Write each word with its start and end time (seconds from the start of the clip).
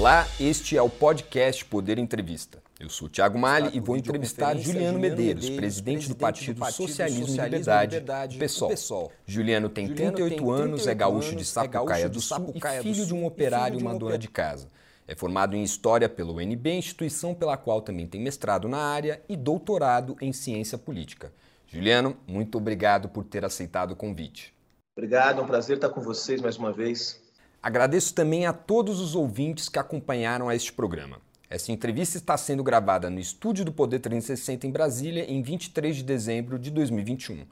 Olá, 0.00 0.26
este 0.40 0.78
é 0.78 0.80
o 0.80 0.88
podcast 0.88 1.62
Poder 1.66 1.98
Entrevista. 1.98 2.62
Eu 2.80 2.88
sou 2.88 3.06
o 3.06 3.10
Thiago 3.10 3.38
Mali 3.38 3.76
e 3.76 3.80
vou 3.80 3.98
entrevistar 3.98 4.56
Juliano 4.56 4.98
Medeiros, 4.98 5.50
presidente 5.50 6.08
do 6.08 6.16
Partido 6.16 6.64
Socialismo 6.72 7.36
e 7.36 7.38
Liberdade, 7.38 8.38
PSOL. 8.38 9.12
Juliano 9.26 9.68
tem 9.68 9.92
38 9.92 10.50
anos, 10.50 10.86
é 10.86 10.94
gaúcho 10.94 11.36
de 11.36 11.44
Sapucaia 11.44 12.08
do 12.08 12.18
Sul 12.18 12.54
e 12.54 12.82
filho 12.82 13.04
de 13.04 13.12
um 13.12 13.26
operário 13.26 13.78
e 13.78 13.82
uma 13.82 13.94
dona 13.94 14.16
de 14.16 14.26
casa. 14.26 14.70
É 15.06 15.14
formado 15.14 15.54
em 15.54 15.62
História 15.62 16.08
pela 16.08 16.32
UNB, 16.32 16.70
instituição 16.70 17.34
pela 17.34 17.58
qual 17.58 17.82
também 17.82 18.06
tem 18.06 18.22
mestrado 18.22 18.70
na 18.70 18.78
área 18.78 19.20
e 19.28 19.36
doutorado 19.36 20.16
em 20.22 20.32
Ciência 20.32 20.78
Política. 20.78 21.30
Juliano, 21.66 22.16
muito 22.26 22.56
obrigado 22.56 23.10
por 23.10 23.22
ter 23.22 23.44
aceitado 23.44 23.90
o 23.90 23.96
convite. 23.96 24.54
Obrigado, 24.96 25.40
é 25.40 25.44
um 25.44 25.46
prazer 25.46 25.76
estar 25.76 25.90
com 25.90 26.00
vocês 26.00 26.40
mais 26.40 26.56
uma 26.56 26.72
vez. 26.72 27.19
Agradeço 27.62 28.14
também 28.14 28.46
a 28.46 28.54
todos 28.54 29.00
os 29.00 29.14
ouvintes 29.14 29.68
que 29.68 29.78
acompanharam 29.78 30.48
a 30.48 30.54
este 30.54 30.72
programa. 30.72 31.18
Essa 31.48 31.70
entrevista 31.70 32.16
está 32.16 32.34
sendo 32.36 32.64
gravada 32.64 33.10
no 33.10 33.20
estúdio 33.20 33.66
do 33.66 33.72
Poder 33.72 33.98
360 33.98 34.66
em 34.66 34.70
Brasília 34.70 35.30
em 35.30 35.42
23 35.42 35.96
de 35.96 36.02
dezembro 36.02 36.58
de 36.58 36.70
2021. 36.70 37.44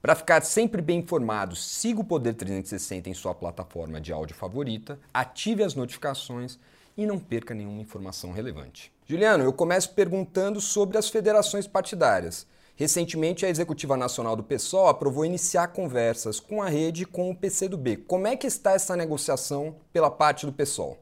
Para 0.00 0.14
ficar 0.14 0.42
sempre 0.42 0.80
bem 0.80 1.00
informado, 1.00 1.54
siga 1.54 2.00
o 2.00 2.04
Poder 2.04 2.32
360 2.32 3.10
em 3.10 3.14
sua 3.14 3.34
plataforma 3.34 4.00
de 4.00 4.10
áudio 4.10 4.34
favorita, 4.34 4.98
ative 5.12 5.62
as 5.62 5.74
notificações 5.74 6.58
e 6.96 7.04
não 7.04 7.18
perca 7.18 7.52
nenhuma 7.52 7.82
informação 7.82 8.32
relevante. 8.32 8.90
Juliano, 9.06 9.44
eu 9.44 9.52
começo 9.52 9.90
perguntando 9.90 10.62
sobre 10.62 10.96
as 10.96 11.10
federações 11.10 11.66
partidárias. 11.66 12.46
Recentemente, 12.82 13.46
a 13.46 13.48
Executiva 13.48 13.96
Nacional 13.96 14.34
do 14.34 14.42
PSOL 14.42 14.88
aprovou 14.88 15.24
iniciar 15.24 15.68
conversas 15.68 16.40
com 16.40 16.60
a 16.60 16.68
rede 16.68 17.04
e 17.04 17.06
com 17.06 17.30
o 17.30 17.36
PCdoB. 17.36 17.98
Como 17.98 18.26
é 18.26 18.36
que 18.36 18.48
está 18.48 18.72
essa 18.72 18.96
negociação 18.96 19.76
pela 19.92 20.10
parte 20.10 20.44
do 20.44 20.52
PSOL? 20.52 20.98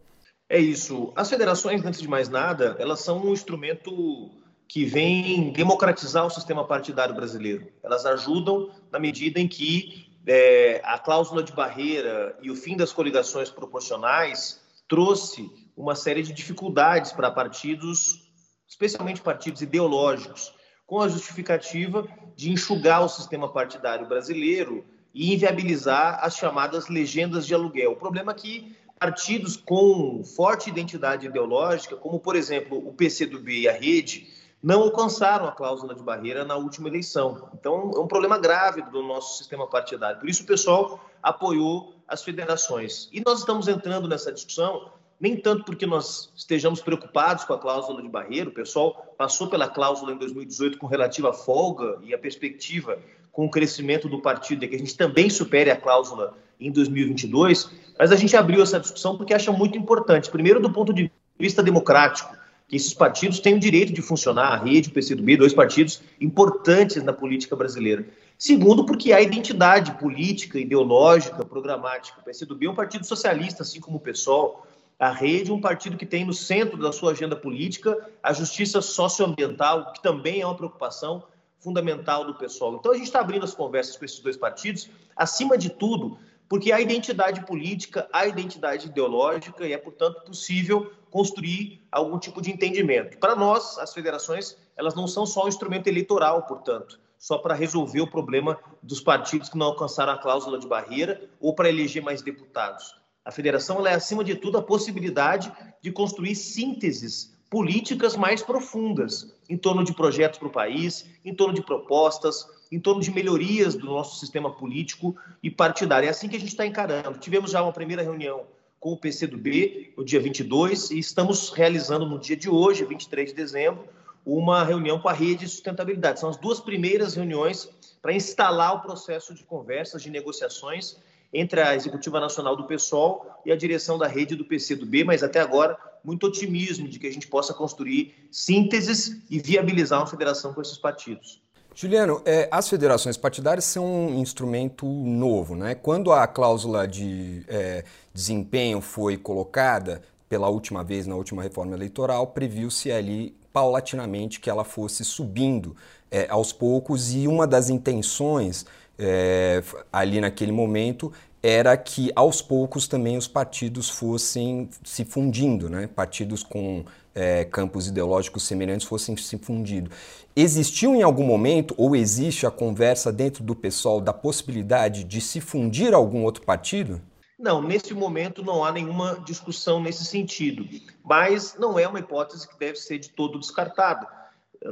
É 0.46 0.58
isso. 0.58 1.10
As 1.16 1.30
federações, 1.30 1.82
antes 1.82 2.02
de 2.02 2.06
mais 2.06 2.28
nada, 2.28 2.76
elas 2.78 3.00
são 3.00 3.24
um 3.24 3.32
instrumento 3.32 4.30
que 4.68 4.84
vem 4.84 5.54
democratizar 5.54 6.26
o 6.26 6.28
sistema 6.28 6.66
partidário 6.66 7.14
brasileiro. 7.14 7.72
Elas 7.82 8.04
ajudam 8.04 8.70
na 8.92 8.98
medida 8.98 9.40
em 9.40 9.48
que 9.48 10.06
é, 10.26 10.82
a 10.84 10.98
cláusula 10.98 11.42
de 11.42 11.52
barreira 11.52 12.36
e 12.42 12.50
o 12.50 12.56
fim 12.56 12.76
das 12.76 12.92
coligações 12.92 13.48
proporcionais 13.48 14.60
trouxe 14.86 15.50
uma 15.74 15.94
série 15.94 16.22
de 16.22 16.34
dificuldades 16.34 17.10
para 17.10 17.30
partidos, 17.30 18.30
especialmente 18.68 19.22
partidos 19.22 19.62
ideológicos, 19.62 20.59
com 20.90 21.00
a 21.00 21.06
justificativa 21.06 22.04
de 22.34 22.50
enxugar 22.50 23.04
o 23.04 23.08
sistema 23.08 23.48
partidário 23.48 24.08
brasileiro 24.08 24.84
e 25.14 25.32
inviabilizar 25.32 26.18
as 26.20 26.34
chamadas 26.34 26.88
legendas 26.88 27.46
de 27.46 27.54
aluguel. 27.54 27.92
O 27.92 27.96
problema 27.96 28.32
é 28.32 28.34
que 28.34 28.76
partidos 28.98 29.56
com 29.56 30.24
forte 30.24 30.68
identidade 30.68 31.28
ideológica, 31.28 31.94
como 31.94 32.18
por 32.18 32.34
exemplo 32.34 32.76
o 32.76 32.92
PCdoB 32.92 33.60
e 33.60 33.68
a 33.68 33.72
Rede, 33.72 34.26
não 34.60 34.82
alcançaram 34.82 35.46
a 35.46 35.52
cláusula 35.52 35.94
de 35.94 36.02
barreira 36.02 36.44
na 36.44 36.56
última 36.56 36.88
eleição. 36.88 37.48
Então, 37.54 37.92
é 37.94 38.00
um 38.00 38.08
problema 38.08 38.36
grave 38.36 38.82
do 38.82 39.00
nosso 39.00 39.38
sistema 39.38 39.68
partidário. 39.68 40.18
Por 40.18 40.28
isso, 40.28 40.42
o 40.42 40.46
pessoal 40.46 41.08
apoiou 41.22 41.94
as 42.08 42.24
federações. 42.24 43.08
E 43.12 43.22
nós 43.24 43.38
estamos 43.38 43.68
entrando 43.68 44.08
nessa 44.08 44.32
discussão 44.32 44.90
nem 45.20 45.36
tanto 45.36 45.64
porque 45.64 45.86
nós 45.86 46.32
estejamos 46.34 46.80
preocupados 46.80 47.44
com 47.44 47.52
a 47.52 47.58
cláusula 47.58 48.00
de 48.00 48.08
barreira, 48.08 48.48
o 48.48 48.52
pessoal 48.52 49.14
passou 49.18 49.48
pela 49.48 49.68
cláusula 49.68 50.12
em 50.12 50.16
2018 50.16 50.78
com 50.78 50.86
relativa 50.86 51.32
folga 51.32 51.98
e 52.02 52.14
a 52.14 52.18
perspectiva 52.18 52.98
com 53.30 53.44
o 53.44 53.50
crescimento 53.50 54.08
do 54.08 54.20
partido 54.20 54.64
é 54.64 54.68
que 54.68 54.74
a 54.74 54.78
gente 54.78 54.96
também 54.96 55.28
supere 55.28 55.70
a 55.70 55.76
cláusula 55.76 56.34
em 56.58 56.70
2022, 56.70 57.70
mas 57.98 58.10
a 58.10 58.16
gente 58.16 58.36
abriu 58.36 58.62
essa 58.62 58.80
discussão 58.80 59.16
porque 59.16 59.34
acha 59.34 59.52
muito 59.52 59.76
importante. 59.76 60.30
Primeiro, 60.30 60.60
do 60.60 60.72
ponto 60.72 60.92
de 60.92 61.10
vista 61.38 61.62
democrático, 61.62 62.34
que 62.66 62.76
esses 62.76 62.94
partidos 62.94 63.40
têm 63.40 63.56
o 63.56 63.60
direito 63.60 63.92
de 63.92 64.00
funcionar, 64.00 64.52
a 64.52 64.56
Rede 64.56 64.88
o 64.88 64.92
PCdoB, 64.92 65.36
dois 65.36 65.52
partidos 65.52 66.00
importantes 66.20 67.02
na 67.02 67.12
política 67.12 67.56
brasileira. 67.56 68.06
Segundo, 68.38 68.86
porque 68.86 69.12
há 69.12 69.20
identidade 69.20 69.92
política, 69.98 70.58
ideológica, 70.58 71.44
programática. 71.44 72.20
O 72.20 72.24
PCdoB 72.24 72.66
é 72.66 72.70
um 72.70 72.74
partido 72.74 73.04
socialista, 73.04 73.62
assim 73.62 73.80
como 73.80 73.96
o 73.96 74.00
PSOL, 74.00 74.66
a 75.00 75.10
rede, 75.10 75.50
um 75.50 75.58
partido 75.58 75.96
que 75.96 76.04
tem 76.04 76.26
no 76.26 76.34
centro 76.34 76.76
da 76.76 76.92
sua 76.92 77.12
agenda 77.12 77.34
política 77.34 77.96
a 78.22 78.34
justiça 78.34 78.82
socioambiental, 78.82 79.94
que 79.94 80.02
também 80.02 80.42
é 80.42 80.46
uma 80.46 80.54
preocupação 80.54 81.24
fundamental 81.58 82.26
do 82.26 82.34
pessoal. 82.34 82.74
Então 82.74 82.92
a 82.92 82.94
gente 82.94 83.06
está 83.06 83.20
abrindo 83.20 83.44
as 83.44 83.54
conversas 83.54 83.96
com 83.96 84.04
esses 84.04 84.20
dois 84.20 84.36
partidos, 84.36 84.90
acima 85.16 85.56
de 85.56 85.70
tudo, 85.70 86.18
porque 86.46 86.70
há 86.70 86.78
identidade 86.82 87.46
política, 87.46 88.08
há 88.12 88.26
identidade 88.26 88.88
ideológica 88.88 89.66
e 89.66 89.72
é, 89.72 89.78
portanto, 89.78 90.22
possível 90.22 90.92
construir 91.10 91.82
algum 91.90 92.18
tipo 92.18 92.42
de 92.42 92.50
entendimento. 92.50 93.16
Para 93.16 93.34
nós, 93.34 93.78
as 93.78 93.94
federações, 93.94 94.54
elas 94.76 94.94
não 94.94 95.08
são 95.08 95.24
só 95.24 95.46
um 95.46 95.48
instrumento 95.48 95.86
eleitoral, 95.86 96.42
portanto, 96.42 97.00
só 97.18 97.38
para 97.38 97.54
resolver 97.54 98.02
o 98.02 98.10
problema 98.10 98.58
dos 98.82 99.00
partidos 99.00 99.48
que 99.48 99.56
não 99.56 99.66
alcançaram 99.66 100.12
a 100.12 100.18
cláusula 100.18 100.58
de 100.58 100.66
barreira 100.66 101.26
ou 101.40 101.54
para 101.54 101.70
eleger 101.70 102.02
mais 102.02 102.20
deputados. 102.20 102.99
A 103.24 103.30
federação 103.30 103.86
é, 103.86 103.94
acima 103.94 104.24
de 104.24 104.34
tudo, 104.34 104.58
a 104.58 104.62
possibilidade 104.62 105.52
de 105.82 105.92
construir 105.92 106.34
sínteses 106.34 107.36
políticas 107.50 108.16
mais 108.16 108.42
profundas 108.42 109.34
em 109.48 109.58
torno 109.58 109.84
de 109.84 109.92
projetos 109.92 110.38
para 110.38 110.48
o 110.48 110.52
país, 110.52 111.04
em 111.24 111.34
torno 111.34 111.52
de 111.52 111.62
propostas, 111.62 112.46
em 112.70 112.78
torno 112.78 113.02
de 113.02 113.10
melhorias 113.10 113.74
do 113.74 113.86
nosso 113.86 114.20
sistema 114.20 114.50
político 114.50 115.16
e 115.42 115.50
partidário. 115.50 116.06
É 116.06 116.10
assim 116.10 116.28
que 116.28 116.36
a 116.36 116.40
gente 116.40 116.50
está 116.50 116.64
encarando. 116.64 117.18
Tivemos 117.18 117.50
já 117.50 117.62
uma 117.62 117.72
primeira 117.72 118.02
reunião 118.02 118.46
com 118.78 118.92
o 118.92 118.96
PCdoB 118.96 119.92
no 119.96 120.04
dia 120.04 120.20
22 120.20 120.92
e 120.92 120.98
estamos 120.98 121.50
realizando 121.50 122.06
no 122.06 122.18
dia 122.18 122.36
de 122.36 122.48
hoje, 122.48 122.84
23 122.84 123.30
de 123.30 123.34
dezembro, 123.34 123.84
uma 124.24 124.64
reunião 124.64 124.98
com 124.98 125.08
a 125.08 125.12
Rede 125.12 125.44
de 125.44 125.48
Sustentabilidade. 125.48 126.20
São 126.20 126.30
as 126.30 126.36
duas 126.36 126.60
primeiras 126.60 127.14
reuniões 127.14 127.68
para 128.00 128.14
instalar 128.14 128.76
o 128.76 128.80
processo 128.80 129.34
de 129.34 129.44
conversas, 129.44 130.02
de 130.02 130.08
negociações 130.08 130.96
entre 131.32 131.60
a 131.60 131.74
Executiva 131.74 132.18
Nacional 132.18 132.56
do 132.56 132.64
PSOL 132.64 133.26
e 133.44 133.52
a 133.52 133.56
direção 133.56 133.96
da 133.96 134.06
rede 134.06 134.34
do 134.34 134.44
PCdoB, 134.44 135.04
mas 135.04 135.22
até 135.22 135.40
agora 135.40 135.78
muito 136.04 136.26
otimismo 136.26 136.88
de 136.88 136.98
que 136.98 137.06
a 137.06 137.12
gente 137.12 137.26
possa 137.26 137.54
construir 137.54 138.14
sínteses 138.30 139.20
e 139.30 139.38
viabilizar 139.38 140.00
uma 140.00 140.06
federação 140.06 140.52
com 140.52 140.60
esses 140.60 140.78
partidos. 140.78 141.40
Juliano, 141.74 142.20
é, 142.24 142.48
as 142.50 142.68
federações 142.68 143.16
partidárias 143.16 143.64
são 143.64 143.84
um 143.84 144.18
instrumento 144.18 144.84
novo, 144.86 145.54
né? 145.54 145.74
Quando 145.74 146.12
a 146.12 146.26
cláusula 146.26 146.86
de 146.86 147.44
é, 147.48 147.84
desempenho 148.12 148.80
foi 148.80 149.16
colocada 149.16 150.02
pela 150.28 150.48
última 150.48 150.82
vez 150.82 151.06
na 151.06 151.14
última 151.14 151.42
reforma 151.42 151.74
eleitoral, 151.74 152.26
previu-se 152.28 152.90
ali 152.90 153.36
paulatinamente 153.52 154.40
que 154.40 154.50
ela 154.50 154.64
fosse 154.64 155.04
subindo 155.04 155.76
é, 156.10 156.26
aos 156.28 156.52
poucos 156.52 157.14
e 157.14 157.26
uma 157.26 157.46
das 157.46 157.70
intenções 157.70 158.66
é, 159.00 159.62
ali 159.90 160.20
naquele 160.20 160.52
momento 160.52 161.12
era 161.42 161.74
que 161.76 162.12
aos 162.14 162.42
poucos 162.42 162.86
também 162.86 163.16
os 163.16 163.26
partidos 163.26 163.88
fossem 163.88 164.68
se 164.84 165.06
fundindo, 165.06 165.70
né? 165.70 165.86
partidos 165.86 166.42
com 166.42 166.84
é, 167.14 167.44
campos 167.46 167.88
ideológicos 167.88 168.46
semelhantes 168.46 168.86
fossem 168.86 169.16
se 169.16 169.38
fundindo. 169.38 169.90
Existiu 170.36 170.94
em 170.94 171.02
algum 171.02 171.24
momento, 171.24 171.74
ou 171.78 171.96
existe 171.96 172.46
a 172.46 172.50
conversa 172.50 173.10
dentro 173.10 173.42
do 173.42 173.56
pessoal 173.56 174.00
da 174.00 174.12
possibilidade 174.12 175.02
de 175.02 175.20
se 175.20 175.40
fundir 175.40 175.94
algum 175.94 176.24
outro 176.24 176.44
partido? 176.44 177.00
Não, 177.38 177.62
nesse 177.62 177.94
momento 177.94 178.44
não 178.44 178.62
há 178.62 178.70
nenhuma 178.70 179.18
discussão 179.24 179.82
nesse 179.82 180.04
sentido, 180.04 180.68
mas 181.02 181.56
não 181.58 181.78
é 181.78 181.88
uma 181.88 181.98
hipótese 181.98 182.46
que 182.46 182.58
deve 182.58 182.76
ser 182.76 182.98
de 182.98 183.08
todo 183.08 183.40
descartada 183.40 184.19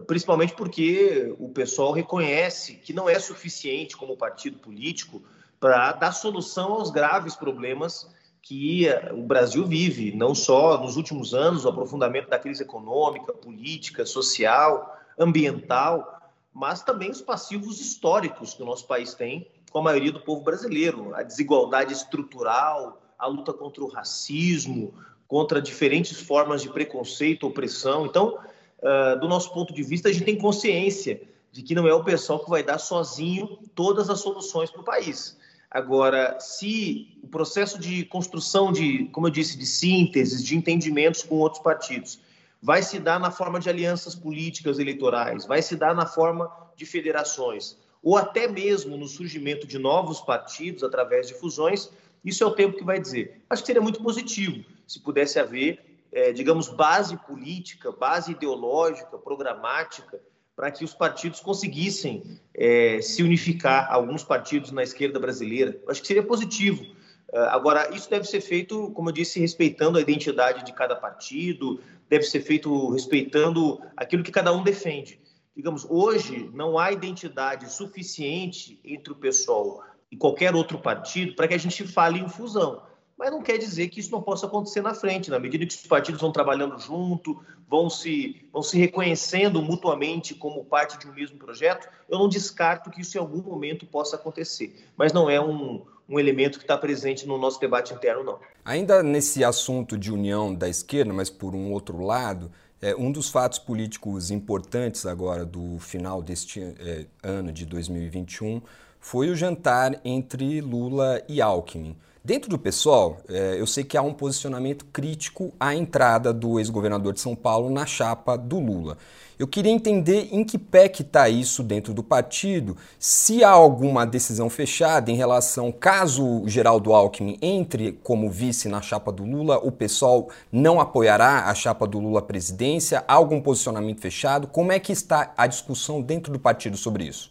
principalmente 0.07 0.55
porque 0.55 1.35
o 1.39 1.49
pessoal 1.49 1.93
reconhece 1.93 2.75
que 2.75 2.93
não 2.93 3.09
é 3.09 3.19
suficiente 3.19 3.97
como 3.97 4.17
partido 4.17 4.59
político 4.59 5.23
para 5.59 5.93
dar 5.93 6.13
solução 6.13 6.75
aos 6.75 6.91
graves 6.91 7.35
problemas 7.35 8.09
que 8.43 8.87
eh, 8.87 9.13
o 9.13 9.23
Brasil 9.23 9.67
vive, 9.67 10.13
não 10.15 10.35
só 10.35 10.81
nos 10.81 10.97
últimos 10.97 11.35
anos, 11.35 11.65
o 11.65 11.69
aprofundamento 11.69 12.29
da 12.29 12.39
crise 12.39 12.63
econômica, 12.63 13.33
política, 13.33 14.07
social, 14.07 14.97
ambiental, 15.19 16.33
mas 16.53 16.83
também 16.83 17.11
os 17.11 17.21
passivos 17.21 17.81
históricos 17.81 18.55
que 18.55 18.63
o 18.63 18.67
nosso 18.67 18.87
país 18.87 19.15
tem 19.15 19.47
com 19.71 19.81
a 19.81 19.83
maioria 19.83 20.13
do 20.13 20.21
povo 20.21 20.43
brasileiro, 20.43 21.15
a 21.15 21.23
desigualdade 21.23 21.93
estrutural, 21.93 23.01
a 23.19 23.27
luta 23.27 23.53
contra 23.53 23.83
o 23.85 23.89
racismo, 23.89 24.95
contra 25.27 25.61
diferentes 25.61 26.19
formas 26.19 26.63
de 26.63 26.71
preconceito, 26.71 27.47
opressão. 27.47 28.07
Então, 28.07 28.39
uh, 28.79 29.19
do 29.21 29.29
nosso 29.29 29.53
ponto 29.53 29.73
de 29.73 29.83
vista, 29.83 30.09
a 30.09 30.13
gente 30.13 30.25
tem 30.25 30.37
consciência 30.37 31.21
de 31.53 31.63
que 31.63 31.75
não 31.75 31.87
é 31.87 31.95
o 31.95 32.05
pessoal 32.05 32.39
que 32.39 32.51
vai 32.51 32.63
dar 32.63 32.79
sozinho 32.79 33.59
todas 33.75 34.11
as 34.11 34.21
soluções 34.21 34.71
para 34.71 34.81
o 34.81 34.85
país. 34.85 35.37
Agora, 35.71 36.39
se 36.41 37.19
o 37.23 37.29
processo 37.29 37.79
de 37.79 38.05
construção 38.05 38.73
de, 38.73 39.05
como 39.13 39.27
eu 39.27 39.31
disse, 39.31 39.59
de 39.59 39.67
sínteses, 39.67 40.43
de 40.43 40.57
entendimentos 40.57 41.23
com 41.23 41.37
outros 41.37 41.63
partidos, 41.63 42.21
vai 42.63 42.83
se 42.83 42.99
dar 42.99 43.21
na 43.21 43.31
forma 43.31 43.61
de 43.61 43.69
alianças 43.69 44.15
políticas 44.15 44.79
eleitorais, 44.79 45.47
vai 45.47 45.61
se 45.61 45.77
dar 45.77 45.95
na 45.95 46.07
forma 46.07 46.51
de 46.75 46.87
federações, 46.87 47.77
ou 48.03 48.17
até 48.17 48.49
mesmo 48.49 48.97
no 48.97 49.07
surgimento 49.07 49.67
de 49.67 49.79
novos 49.79 50.21
partidos 50.21 50.83
através 50.83 51.29
de 51.29 51.35
fusões, 51.35 51.91
isso 52.25 52.43
é 52.43 52.47
o 52.47 52.53
tempo 52.53 52.77
que 52.77 52.85
vai 52.85 52.99
dizer. 52.99 53.43
Acho 53.51 53.63
que 53.63 53.67
seria 53.67 53.83
muito 53.83 54.03
positivo 54.03 54.65
se 54.87 55.01
pudesse 55.01 55.39
haver 55.39 55.88
é, 56.13 56.33
digamos, 56.33 56.69
base 56.69 57.17
política, 57.17 57.93
base 57.93 58.33
ideológica, 58.33 59.19
programática, 59.19 60.21
para 60.57 60.71
que 60.71 60.85
os 60.85 60.93
partidos 60.93 61.41
conseguissem 61.41 62.41
é, 62.53 63.01
se 63.01 63.23
unificar, 63.23 63.87
alguns 63.93 64.25
partidos 64.25 64.73
na 64.73 64.83
esquerda 64.83 65.21
brasileira. 65.21 65.81
Eu 65.85 65.91
acho 65.91 66.01
que 66.01 66.07
seria 66.07 66.23
positivo. 66.23 66.85
É, 67.33 67.39
agora, 67.51 67.95
isso 67.95 68.11
deve 68.11 68.25
ser 68.25 68.41
feito, 68.41 68.91
como 68.91 69.11
eu 69.11 69.13
disse, 69.13 69.39
respeitando 69.39 69.99
a 69.99 70.01
identidade 70.01 70.65
de 70.65 70.73
cada 70.73 70.97
partido, 70.97 71.81
deve 72.09 72.25
ser 72.25 72.41
feito 72.41 72.91
respeitando 72.91 73.81
aquilo 73.97 74.23
que 74.23 74.33
cada 74.33 74.53
um 74.53 74.65
defende. 74.65 75.21
Digamos, 75.55 75.87
hoje 75.89 76.51
não 76.55 76.79
há 76.79 76.91
identidade 76.91 77.71
suficiente 77.71 78.81
entre 78.85 79.13
o 79.13 79.17
pessoal 79.17 79.85
e 80.11 80.17
qualquer 80.17 80.55
outro 80.55 80.79
partido 80.79 81.35
para 81.35 81.47
que 81.47 81.55
a 81.55 81.59
gente 81.59 81.87
fale 81.87 82.19
em 82.19 82.29
fusão 82.29 82.83
mas 83.19 83.33
não 83.33 83.43
quer 83.43 83.59
dizer 83.59 83.89
que 83.89 83.99
isso 83.99 84.13
não 84.13 84.23
possa 84.23 84.47
acontecer 84.47 84.81
na 84.81 84.95
frente. 84.95 85.29
Na 85.29 85.41
medida 85.41 85.67
que 85.67 85.75
os 85.75 85.87
partidos 85.87 86.21
vão 86.21 86.31
trabalhando 86.31 86.79
junto, 86.79 87.43
vão 87.69 87.91
se, 87.91 88.47
vão 88.53 88.63
se 88.63 88.79
reconhecendo 88.79 89.61
mutuamente 89.61 90.35
como 90.35 90.65
parte 90.65 90.97
de 90.99 91.09
um 91.09 91.13
mesmo 91.13 91.37
projeto, 91.37 91.89
eu 92.09 92.19
não 92.19 92.29
descarto 92.29 92.91
que 92.91 93.01
isso 93.01 93.19
em 93.19 93.21
algum 93.21 93.43
momento 93.43 93.85
possa 93.85 94.15
acontecer. 94.15 94.75
Mas 94.97 95.13
não 95.13 95.29
é 95.29 95.41
um, 95.41 95.85
um 96.09 96.21
elemento 96.21 96.59
que 96.59 96.65
está 96.65 96.79
presente 96.79 97.27
no 97.27 97.37
nosso 97.37 97.59
debate 97.59 97.93
interno, 97.93 98.23
não. 98.23 98.39
Ainda 98.65 99.03
nesse 99.03 99.43
assunto 99.43 99.99
de 99.99 100.13
união 100.13 100.55
da 100.55 100.69
esquerda, 100.69 101.13
mas 101.13 101.29
por 101.29 101.57
um 101.57 101.73
outro 101.73 102.01
lado, 102.01 102.53
é, 102.81 102.95
um 102.95 103.11
dos 103.11 103.29
fatos 103.29 103.59
políticos 103.59 104.31
importantes 104.31 105.05
agora 105.05 105.45
do 105.45 105.81
final 105.81 106.23
deste 106.23 106.61
é, 106.61 107.07
ano 107.21 107.53
de 107.53 107.67
2021 107.67 108.63
foi 109.01 109.29
o 109.29 109.35
jantar 109.35 110.01
entre 110.05 110.61
Lula 110.61 111.21
e 111.29 111.41
Alckmin. 111.41 111.97
Dentro 112.25 112.51
do 112.51 112.59
pessoal, 112.59 113.19
é, 113.29 113.57
eu 113.59 113.67
sei 113.67 113.85
que 113.85 113.97
há 113.97 114.03
um 114.03 114.13
posicionamento 114.13 114.85
crítico 114.87 115.53
à 115.59 115.75
entrada 115.75 116.33
do 116.33 116.59
ex-governador 116.59 117.13
de 117.13 117.21
São 117.21 117.35
Paulo 117.35 117.71
na 117.71 117.87
chapa 117.87 118.37
do 118.37 118.59
Lula. 118.59 118.99
Eu 119.39 119.47
queria 119.47 119.71
entender 119.71 120.29
em 120.33 120.43
que 120.43 120.59
pé 120.59 120.89
que 120.89 121.03
está 121.03 121.29
isso 121.29 121.63
dentro 121.63 121.95
do 121.95 122.03
partido, 122.03 122.77
se 122.99 123.45
há 123.45 123.51
alguma 123.51 124.05
decisão 124.05 124.51
fechada 124.51 125.13
em 125.13 125.15
relação, 125.15 125.71
caso 125.71 126.43
Geraldo 126.45 126.93
Alckmin 126.93 127.39
entre 127.41 127.93
como 128.03 128.29
vice 128.29 128.69
na 128.69 128.83
chapa 128.83 129.13
do 129.13 129.25
Lula, 129.25 129.59
o 129.59 129.71
pessoal 129.71 130.29
não 130.51 130.81
apoiará 130.81 131.45
a 131.45 131.55
chapa 131.55 131.87
do 131.87 132.01
Lula 132.01 132.19
à 132.19 132.23
presidência? 132.23 133.05
Há 133.07 133.15
algum 133.15 133.41
posicionamento 133.41 134.01
fechado? 134.01 134.49
Como 134.49 134.73
é 134.73 134.81
que 134.81 134.93
está 134.93 135.33
a 135.37 135.47
discussão 135.47 136.03
dentro 136.03 136.33
do 136.33 136.39
partido 136.41 136.77
sobre 136.77 137.05
isso? 137.05 137.31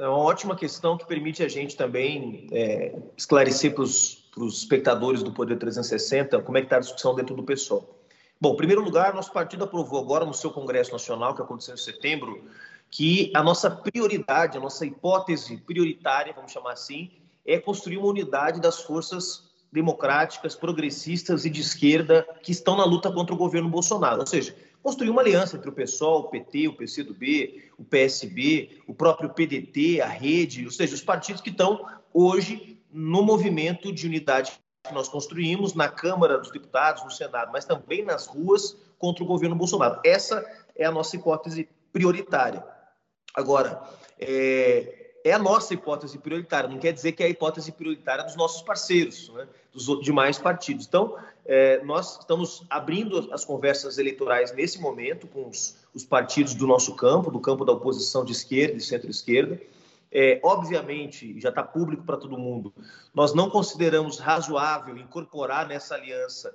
É 0.00 0.08
uma 0.08 0.18
ótima 0.18 0.56
questão 0.56 0.96
que 0.96 1.06
permite 1.06 1.42
a 1.42 1.48
gente 1.48 1.76
também 1.76 2.46
é, 2.50 2.94
esclarecer 3.14 3.74
para 3.74 3.84
os 3.84 4.21
para 4.32 4.44
os 4.44 4.58
espectadores 4.58 5.22
do 5.22 5.30
Poder 5.30 5.56
360 5.58 6.40
como 6.40 6.56
é 6.56 6.62
que 6.62 6.66
está 6.66 6.76
a 6.76 6.80
discussão 6.80 7.14
dentro 7.14 7.36
do 7.36 7.42
PSOL. 7.42 8.02
Bom, 8.40 8.54
em 8.54 8.56
primeiro 8.56 8.82
lugar, 8.82 9.14
nosso 9.14 9.30
partido 9.30 9.62
aprovou 9.62 10.00
agora 10.00 10.24
no 10.24 10.34
seu 10.34 10.50
Congresso 10.50 10.90
Nacional, 10.90 11.34
que 11.34 11.42
aconteceu 11.42 11.74
em 11.74 11.78
setembro, 11.78 12.42
que 12.90 13.30
a 13.34 13.42
nossa 13.42 13.70
prioridade, 13.70 14.58
a 14.58 14.60
nossa 14.60 14.84
hipótese 14.84 15.58
prioritária, 15.58 16.32
vamos 16.34 16.50
chamar 16.50 16.72
assim, 16.72 17.12
é 17.46 17.58
construir 17.58 17.98
uma 17.98 18.08
unidade 18.08 18.60
das 18.60 18.80
forças 18.80 19.50
democráticas, 19.70 20.56
progressistas 20.56 21.44
e 21.44 21.50
de 21.50 21.60
esquerda 21.60 22.26
que 22.42 22.52
estão 22.52 22.76
na 22.76 22.84
luta 22.84 23.12
contra 23.12 23.34
o 23.34 23.38
governo 23.38 23.68
Bolsonaro. 23.68 24.20
Ou 24.20 24.26
seja, 24.26 24.56
construir 24.82 25.10
uma 25.10 25.22
aliança 25.22 25.56
entre 25.56 25.68
o 25.68 25.72
PSOL, 25.72 26.20
o 26.20 26.28
PT, 26.28 26.68
o 26.68 26.76
PCdoB, 26.76 27.70
o 27.78 27.84
PSB, 27.84 28.82
o 28.86 28.94
próprio 28.94 29.30
PDT, 29.30 30.00
a 30.00 30.08
Rede, 30.08 30.64
ou 30.64 30.70
seja, 30.70 30.94
os 30.94 31.00
partidos 31.00 31.40
que 31.40 31.50
estão 31.50 31.86
hoje 32.12 32.71
no 32.92 33.22
movimento 33.22 33.92
de 33.92 34.06
unidade 34.06 34.52
que 34.84 34.92
nós 34.92 35.08
construímos 35.08 35.74
na 35.74 35.88
Câmara 35.88 36.38
dos 36.38 36.50
Deputados, 36.50 37.04
no 37.04 37.10
Senado, 37.10 37.50
mas 37.52 37.64
também 37.64 38.04
nas 38.04 38.26
ruas 38.26 38.76
contra 38.98 39.22
o 39.24 39.26
governo 39.26 39.54
Bolsonaro. 39.54 40.00
Essa 40.04 40.44
é 40.76 40.84
a 40.84 40.90
nossa 40.90 41.16
hipótese 41.16 41.68
prioritária. 41.92 42.64
Agora, 43.34 43.82
é, 44.18 45.12
é 45.24 45.32
a 45.32 45.38
nossa 45.38 45.72
hipótese 45.72 46.18
prioritária, 46.18 46.68
não 46.68 46.78
quer 46.78 46.92
dizer 46.92 47.12
que 47.12 47.22
é 47.22 47.26
a 47.26 47.28
hipótese 47.28 47.72
prioritária 47.72 48.24
dos 48.24 48.36
nossos 48.36 48.62
parceiros, 48.62 49.28
né, 49.30 49.46
dos 49.72 50.02
demais 50.02 50.38
partidos. 50.38 50.86
Então, 50.86 51.16
é, 51.44 51.82
nós 51.84 52.18
estamos 52.20 52.64
abrindo 52.68 53.32
as 53.32 53.44
conversas 53.44 53.98
eleitorais 53.98 54.52
nesse 54.52 54.80
momento 54.80 55.26
com 55.26 55.48
os, 55.48 55.76
os 55.94 56.04
partidos 56.04 56.54
do 56.54 56.66
nosso 56.66 56.94
campo, 56.94 57.30
do 57.30 57.40
campo 57.40 57.64
da 57.64 57.72
oposição 57.72 58.24
de 58.24 58.32
esquerda 58.32 58.76
e 58.76 58.80
centro-esquerda. 58.80 59.60
É, 60.14 60.38
obviamente, 60.44 61.40
já 61.40 61.48
está 61.48 61.62
público 61.62 62.04
para 62.04 62.18
todo 62.18 62.36
mundo, 62.36 62.74
nós 63.14 63.32
não 63.32 63.48
consideramos 63.48 64.18
razoável 64.18 64.98
incorporar 64.98 65.66
nessa 65.66 65.94
aliança 65.94 66.54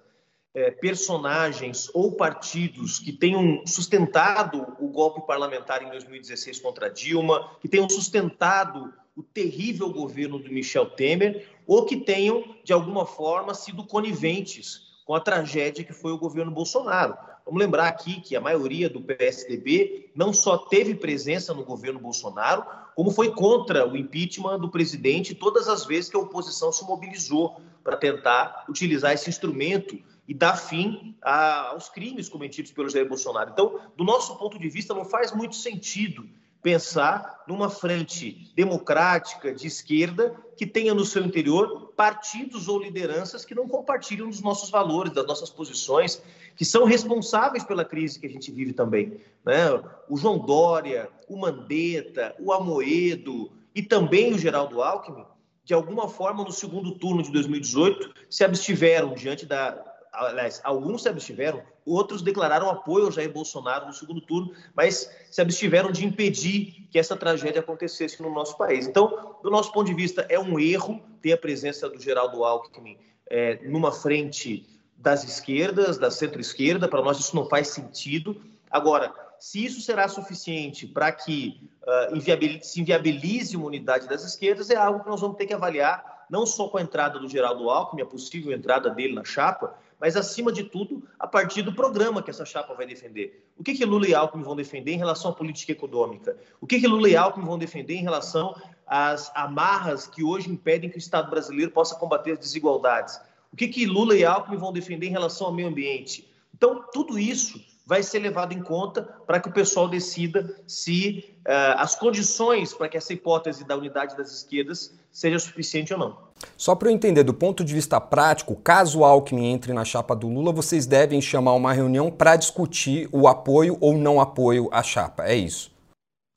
é, 0.53 0.69
personagens 0.69 1.89
ou 1.93 2.11
partidos 2.11 2.99
que 2.99 3.11
tenham 3.11 3.65
sustentado 3.65 4.75
o 4.79 4.87
golpe 4.87 5.25
parlamentar 5.25 5.81
em 5.81 5.89
2016 5.89 6.59
contra 6.59 6.89
Dilma, 6.89 7.51
que 7.59 7.67
tenham 7.67 7.89
sustentado 7.89 8.93
o 9.15 9.23
terrível 9.23 9.91
governo 9.91 10.37
do 10.37 10.51
Michel 10.51 10.85
Temer, 10.91 11.47
ou 11.65 11.83
que 11.85 11.97
tenham, 11.97 12.55
de 12.63 12.71
alguma 12.71 13.07
forma, 13.07 13.55
sido 13.55 13.83
coniventes 13.83 14.87
com 15.03 15.15
a 15.15 15.19
tragédia 15.19 15.83
que 15.83 15.93
foi 15.93 16.11
o 16.11 16.17
governo 16.17 16.51
Bolsonaro. 16.51 17.17
Vamos 17.43 17.59
lembrar 17.59 17.87
aqui 17.87 18.19
que 18.21 18.35
a 18.35 18.41
maioria 18.41 18.89
do 18.89 19.01
PSDB 19.01 20.11
não 20.13 20.33
só 20.33 20.57
teve 20.57 20.93
presença 20.93 21.53
no 21.53 21.63
governo 21.63 21.99
Bolsonaro, 21.99 22.65
como 22.97 23.11
foi 23.11 23.31
contra 23.31 23.87
o 23.87 23.95
impeachment 23.95 24.57
do 24.57 24.71
presidente 24.71 25.35
todas 25.35 25.67
as 25.67 25.85
vezes 25.85 26.09
que 26.09 26.17
a 26.17 26.19
oposição 26.19 26.71
se 26.71 26.83
mobilizou 26.83 27.61
para 27.83 27.95
tentar 27.95 28.65
utilizar 28.67 29.13
esse 29.13 29.29
instrumento 29.29 30.01
e 30.27 30.33
dar 30.33 30.55
fim 30.55 31.15
a, 31.21 31.67
aos 31.67 31.89
crimes 31.89 32.27
cometidos 32.27 32.71
pelo 32.71 32.89
Jair 32.89 33.07
Bolsonaro. 33.07 33.51
Então, 33.51 33.79
do 33.95 34.03
nosso 34.03 34.35
ponto 34.35 34.57
de 34.57 34.67
vista, 34.67 34.95
não 34.95 35.05
faz 35.05 35.31
muito 35.31 35.55
sentido 35.55 36.27
pensar 36.61 37.43
numa 37.47 37.69
frente 37.69 38.51
democrática 38.55 39.53
de 39.53 39.67
esquerda 39.67 40.35
que 40.55 40.65
tenha 40.65 40.93
no 40.93 41.05
seu 41.05 41.23
interior 41.23 41.93
partidos 41.95 42.67
ou 42.67 42.79
lideranças 42.79 43.45
que 43.45 43.55
não 43.55 43.67
compartilham 43.67 44.29
dos 44.29 44.41
nossos 44.41 44.69
valores, 44.69 45.13
das 45.13 45.25
nossas 45.25 45.49
posições, 45.49 46.21
que 46.55 46.65
são 46.65 46.83
responsáveis 46.85 47.63
pela 47.63 47.85
crise 47.85 48.19
que 48.19 48.25
a 48.25 48.29
gente 48.29 48.51
vive 48.51 48.73
também. 48.73 49.21
Né? 49.45 49.81
O 50.09 50.17
João 50.17 50.39
Dória, 50.39 51.09
o 51.27 51.37
Mandetta, 51.37 52.35
o 52.39 52.51
Amoedo 52.51 53.51
e 53.73 53.81
também 53.81 54.33
o 54.33 54.39
Geraldo 54.39 54.81
Alckmin, 54.81 55.25
de 55.63 55.73
alguma 55.73 56.07
forma, 56.07 56.45
no 56.45 56.51
segundo 56.51 56.93
turno 56.93 57.21
de 57.21 57.29
2018, 57.29 58.13
se 58.29 58.45
abstiveram 58.45 59.13
diante 59.13 59.45
da, 59.45 59.86
aliás, 60.25 60.59
alguns 60.63 61.03
se 61.03 61.09
abstiveram, 61.09 61.61
outros 61.85 62.21
declararam 62.21 62.69
apoio 62.69 63.05
ao 63.05 63.11
Jair 63.11 63.31
Bolsonaro 63.31 63.85
no 63.85 63.93
segundo 63.93 64.19
turno, 64.21 64.51
mas 64.75 65.11
se 65.29 65.41
abstiveram 65.41 65.91
de 65.91 66.05
impedir 66.05 66.87
que 66.89 66.97
essa 66.97 67.15
tragédia 67.15 67.61
acontecesse 67.61 68.21
no 68.21 68.33
nosso 68.33 68.57
país. 68.57 68.87
Então, 68.87 69.37
do 69.43 69.49
nosso 69.49 69.71
ponto 69.71 69.87
de 69.87 69.93
vista, 69.93 70.25
é 70.29 70.39
um 70.39 70.59
erro 70.59 71.01
ter 71.21 71.33
a 71.33 71.37
presença 71.37 71.89
do 71.89 71.99
Geraldo 71.99 72.43
Alckmin 72.43 72.97
é, 73.29 73.59
numa 73.67 73.91
frente 73.91 74.65
das 74.97 75.23
esquerdas, 75.23 75.97
da 75.97 76.09
centro-esquerda, 76.09 76.87
para 76.87 77.01
nós 77.01 77.19
isso 77.19 77.35
não 77.35 77.47
faz 77.47 77.67
sentido. 77.67 78.41
Agora, 78.71 79.13
se 79.39 79.63
isso 79.63 79.81
será 79.81 80.07
suficiente 80.07 80.87
para 80.87 81.11
que 81.11 81.69
uh, 81.83 82.15
inviabilize, 82.15 82.67
se 82.67 82.81
inviabilize 82.81 83.55
uma 83.55 83.67
unidade 83.67 84.07
das 84.07 84.23
esquerdas, 84.23 84.69
é 84.69 84.75
algo 84.75 85.03
que 85.03 85.09
nós 85.09 85.21
vamos 85.21 85.37
ter 85.37 85.45
que 85.45 85.53
avaliar, 85.53 86.25
não 86.29 86.45
só 86.45 86.67
com 86.67 86.77
a 86.77 86.81
entrada 86.81 87.19
do 87.19 87.29
Geraldo 87.29 87.69
Alckmin, 87.69 88.01
a 88.01 88.05
possível 88.05 88.51
entrada 88.51 88.89
dele 88.89 89.13
na 89.13 89.23
chapa, 89.23 89.77
mas 89.99 90.15
acima 90.15 90.51
de 90.51 90.63
tudo 90.63 91.03
a 91.19 91.27
partir 91.27 91.61
do 91.61 91.73
programa 91.73 92.21
que 92.21 92.29
essa 92.29 92.45
chapa 92.45 92.73
vai 92.73 92.85
defender. 92.85 93.45
O 93.57 93.63
que, 93.63 93.73
que 93.73 93.85
Lula 93.85 94.07
e 94.07 94.13
Alckmin 94.13 94.43
vão 94.43 94.55
defender 94.55 94.93
em 94.93 94.97
relação 94.97 95.31
à 95.31 95.33
política 95.33 95.71
econômica? 95.71 96.37
O 96.61 96.67
que, 96.67 96.79
que 96.79 96.87
Lula 96.87 97.09
e 97.09 97.15
Alckmin 97.15 97.45
vão 97.45 97.57
defender 97.57 97.95
em 97.95 98.03
relação 98.03 98.55
às 98.85 99.31
amarras 99.35 100.07
que 100.07 100.23
hoje 100.23 100.49
impedem 100.49 100.89
que 100.89 100.97
o 100.97 100.99
Estado 100.99 101.29
brasileiro 101.29 101.71
possa 101.71 101.95
combater 101.95 102.33
as 102.33 102.39
desigualdades? 102.39 103.19
O 103.51 103.55
que, 103.55 103.67
que 103.67 103.85
Lula 103.85 104.15
e 104.15 104.23
Alckmin 104.23 104.57
vão 104.57 104.71
defender 104.71 105.07
em 105.07 105.11
relação 105.11 105.47
ao 105.47 105.53
meio 105.53 105.67
ambiente? 105.67 106.29
Então, 106.53 106.83
tudo 106.91 107.17
isso 107.17 107.59
vai 107.85 108.03
ser 108.03 108.19
levado 108.19 108.51
em 108.51 108.61
conta 108.61 109.01
para 109.25 109.39
que 109.39 109.47
o 109.47 109.51
pessoal 109.51 109.87
decida 109.87 110.61
se 110.67 111.37
uh, 111.39 111.77
as 111.77 111.95
condições 111.95 112.73
para 112.73 112.89
que 112.89 112.97
essa 112.97 113.13
hipótese 113.13 113.63
da 113.63 113.77
unidade 113.77 114.17
das 114.17 114.29
esquerdas 114.31 114.93
seja 115.09 115.39
suficiente 115.39 115.93
ou 115.93 115.99
não. 115.99 116.26
Só 116.55 116.75
para 116.75 116.89
eu 116.89 116.93
entender, 116.93 117.23
do 117.23 117.33
ponto 117.33 117.63
de 117.63 117.73
vista 117.73 117.99
prático, 117.99 118.55
caso 118.55 119.03
Alckmin 119.03 119.51
entre 119.51 119.73
na 119.73 119.85
chapa 119.85 120.15
do 120.15 120.27
Lula, 120.27 120.51
vocês 120.51 120.85
devem 120.85 121.21
chamar 121.21 121.53
uma 121.53 121.73
reunião 121.73 122.11
para 122.11 122.35
discutir 122.35 123.07
o 123.11 123.27
apoio 123.27 123.77
ou 123.79 123.97
não 123.97 124.19
apoio 124.19 124.69
à 124.71 124.81
chapa, 124.81 125.25
é 125.25 125.35
isso? 125.35 125.75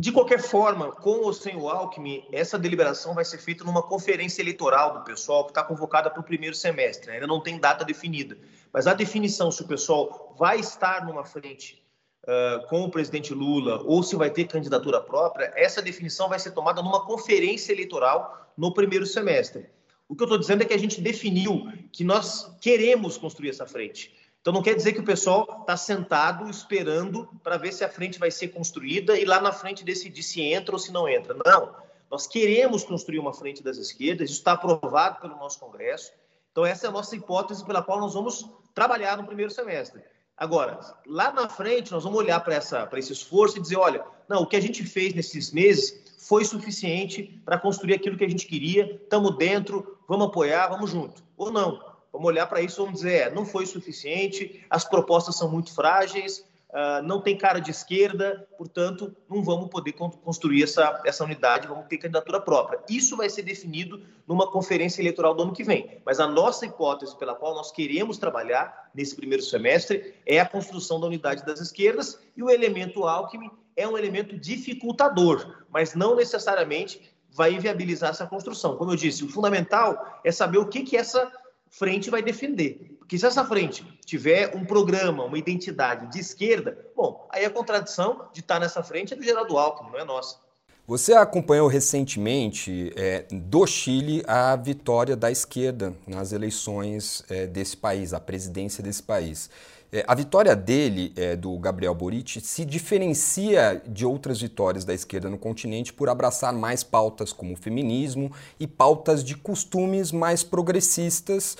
De 0.01 0.11
qualquer 0.11 0.41
forma, 0.41 0.93
com 0.93 1.21
ou 1.21 1.33
sem 1.33 1.55
o 1.57 1.69
Alckmin, 1.69 2.25
essa 2.33 2.59
deliberação 2.59 3.15
vai 3.15 3.23
ser 3.23 3.37
feita 3.37 3.65
numa 3.65 3.83
conferência 3.83 4.41
eleitoral 4.41 4.95
do 4.95 5.05
pessoal 5.05 5.45
que 5.45 5.51
está 5.51 5.63
convocada 5.63 6.09
para 6.09 6.21
o 6.21 6.25
primeiro 6.25 6.57
semestre. 6.57 7.11
Ainda 7.11 7.27
não 7.27 7.39
tem 7.39 7.59
data 7.59 7.85
definida. 7.85 8.39
Mas 8.73 8.87
a 8.87 8.95
definição 8.95 9.51
se 9.51 9.61
o 9.61 9.67
pessoal 9.67 10.35
vai 10.39 10.59
estar 10.59 11.05
numa 11.05 11.23
frente 11.23 11.85
uh, 12.25 12.67
com 12.69 12.85
o 12.85 12.91
presidente 12.91 13.35
Lula 13.35 13.83
ou 13.85 14.03
se 14.03 14.17
vai 14.17 14.31
ter 14.31 14.47
candidatura 14.47 15.03
própria, 15.03 15.53
essa 15.55 15.83
definição 15.83 16.31
vai 16.31 16.39
ser 16.39 16.53
tomada 16.53 16.81
numa 16.81 17.05
conferência 17.05 17.71
eleitoral 17.71 18.51
no 18.57 18.73
primeiro 18.73 19.05
semestre. 19.05 19.69
O 20.11 20.17
que 20.17 20.25
eu 20.25 20.27
estou 20.27 20.39
dizendo 20.39 20.63
é 20.63 20.65
que 20.67 20.75
a 20.75 20.79
gente 20.79 21.01
definiu 21.01 21.73
que 21.93 22.03
nós 22.03 22.53
queremos 22.61 23.17
construir 23.17 23.51
essa 23.51 23.65
frente. 23.65 24.13
Então 24.41 24.53
não 24.53 24.61
quer 24.61 24.75
dizer 24.75 24.93
que 24.93 24.99
o 24.99 25.05
pessoal 25.05 25.61
está 25.61 25.77
sentado 25.77 26.51
esperando 26.51 27.29
para 27.45 27.57
ver 27.57 27.73
se 27.73 27.85
a 27.85 27.89
frente 27.89 28.19
vai 28.19 28.29
ser 28.29 28.49
construída 28.49 29.17
e 29.17 29.25
lá 29.25 29.41
na 29.41 29.53
frente 29.53 29.85
decidir 29.85 30.25
se 30.25 30.43
entra 30.43 30.75
ou 30.75 30.81
se 30.81 30.91
não 30.91 31.09
entra. 31.09 31.37
Não. 31.47 31.77
Nós 32.11 32.27
queremos 32.27 32.83
construir 32.83 33.21
uma 33.21 33.33
frente 33.33 33.63
das 33.63 33.77
esquerdas, 33.77 34.31
isso 34.31 34.41
está 34.41 34.55
aprovado 34.55 35.21
pelo 35.21 35.37
nosso 35.37 35.61
Congresso. 35.61 36.11
Então, 36.51 36.67
essa 36.67 36.87
é 36.87 36.89
a 36.89 36.93
nossa 36.93 37.15
hipótese 37.15 37.65
pela 37.65 37.81
qual 37.81 38.01
nós 38.01 38.13
vamos 38.13 38.51
trabalhar 38.75 39.17
no 39.17 39.25
primeiro 39.25 39.53
semestre. 39.53 40.03
Agora, 40.37 40.81
lá 41.07 41.33
na 41.33 41.49
frente, 41.49 41.93
nós 41.93 42.03
vamos 42.03 42.19
olhar 42.19 42.41
para 42.41 42.59
esse 42.99 43.13
esforço 43.13 43.59
e 43.59 43.61
dizer: 43.61 43.77
olha, 43.77 44.05
não, 44.29 44.43
o 44.43 44.47
que 44.47 44.57
a 44.57 44.61
gente 44.61 44.83
fez 44.83 45.15
nesses 45.15 45.53
meses 45.53 46.00
foi 46.31 46.45
suficiente 46.45 47.43
para 47.45 47.59
construir 47.59 47.95
aquilo 47.95 48.17
que 48.17 48.25
a 48.25 48.29
gente 48.29 48.47
queria, 48.47 49.01
estamos 49.03 49.37
dentro, 49.37 49.99
vamos 50.07 50.29
apoiar, 50.29 50.69
vamos 50.69 50.89
junto. 50.89 51.25
Ou 51.37 51.51
não, 51.51 51.81
vamos 52.13 52.29
olhar 52.29 52.47
para 52.47 52.63
isso 52.63 52.81
e 52.81 52.85
vamos 52.85 53.01
dizer: 53.01 53.15
é, 53.15 53.35
não 53.35 53.45
foi 53.45 53.67
suficiente, 53.67 54.65
as 54.71 54.85
propostas 54.85 55.35
são 55.35 55.51
muito 55.51 55.75
frágeis, 55.75 56.47
uh, 56.69 57.03
não 57.03 57.21
tem 57.21 57.37
cara 57.37 57.59
de 57.59 57.73
esquerda, 57.73 58.47
portanto, 58.57 59.13
não 59.29 59.43
vamos 59.43 59.71
poder 59.71 59.91
construir 59.91 60.63
essa, 60.63 61.03
essa 61.05 61.25
unidade, 61.25 61.67
vamos 61.67 61.87
ter 61.89 61.99
candidatura 61.99 62.41
própria. 62.41 62.79
Isso 62.89 63.17
vai 63.17 63.29
ser 63.29 63.43
definido 63.43 64.01
numa 64.25 64.49
conferência 64.49 65.03
eleitoral 65.03 65.35
do 65.35 65.43
ano 65.43 65.53
que 65.53 65.65
vem. 65.65 66.01
Mas 66.07 66.21
a 66.21 66.29
nossa 66.29 66.65
hipótese 66.65 67.19
pela 67.19 67.35
qual 67.35 67.57
nós 67.57 67.73
queremos 67.73 68.19
trabalhar 68.19 68.89
nesse 68.95 69.17
primeiro 69.17 69.43
semestre 69.43 70.15
é 70.25 70.39
a 70.39 70.47
construção 70.47 71.01
da 71.01 71.09
unidade 71.09 71.45
das 71.45 71.61
esquerdas 71.61 72.21
e 72.37 72.43
o 72.45 72.49
elemento 72.49 73.05
Alckmin 73.05 73.51
é 73.81 73.89
um 73.89 73.97
elemento 73.97 74.39
dificultador, 74.39 75.65
mas 75.71 75.95
não 75.95 76.15
necessariamente 76.15 77.11
vai 77.33 77.59
viabilizar 77.59 78.11
essa 78.11 78.27
construção. 78.27 78.77
Como 78.77 78.91
eu 78.91 78.97
disse, 78.97 79.25
o 79.25 79.29
fundamental 79.29 80.21
é 80.25 80.31
saber 80.31 80.59
o 80.59 80.69
que, 80.69 80.83
que 80.83 80.97
essa 80.97 81.31
frente 81.69 82.11
vai 82.11 82.23
defender. 82.23 82.97
Porque 82.99 83.19
se 83.19 83.27
essa 83.27 83.45
frente 83.45 83.85
tiver 84.05 84.55
um 84.55 84.65
programa, 84.65 85.25
uma 85.25 85.39
identidade 85.39 86.13
de 86.13 86.19
esquerda, 86.19 86.77
bom, 86.95 87.27
aí 87.31 87.45
a 87.45 87.51
contradição 87.51 88.29
de 88.33 88.41
estar 88.41 88.61
nessa 88.61 88.83
frente 88.83 89.15
é 89.15 89.17
do 89.17 89.23
Geraldo 89.23 89.57
Alckmin, 89.57 89.93
não 89.93 89.99
é 89.99 90.05
nossa. 90.05 90.39
Você 90.87 91.15
acompanhou 91.15 91.69
recentemente 91.69 92.93
é, 92.97 93.25
do 93.31 93.65
Chile 93.65 94.25
a 94.27 94.57
vitória 94.57 95.15
da 95.15 95.31
esquerda 95.31 95.95
nas 96.07 96.33
eleições 96.33 97.25
é, 97.31 97.47
desse 97.47 97.77
país, 97.77 98.13
a 98.13 98.19
presidência 98.19 98.83
desse 98.83 99.03
país. 99.03 99.49
É, 99.93 100.05
a 100.07 100.15
vitória 100.15 100.55
dele, 100.55 101.13
é, 101.17 101.35
do 101.35 101.59
Gabriel 101.59 101.95
Boric, 101.95 102.41
se 102.41 102.65
diferencia 102.65 103.83
de 103.87 104.07
outras 104.07 104.41
vitórias 104.41 104.85
da 104.85 104.95
esquerda 104.95 105.29
no 105.29 105.37
continente 105.37 105.93
por 105.93 106.09
abraçar 106.09 106.53
mais 106.53 106.85
pautas 106.85 107.33
como 107.33 107.55
o 107.55 107.57
feminismo 107.57 108.31
e 108.59 108.69
pautas 108.69 109.25
de 109.25 109.37
costumes 109.37 110.13
mais 110.13 110.45
progressistas 110.45 111.57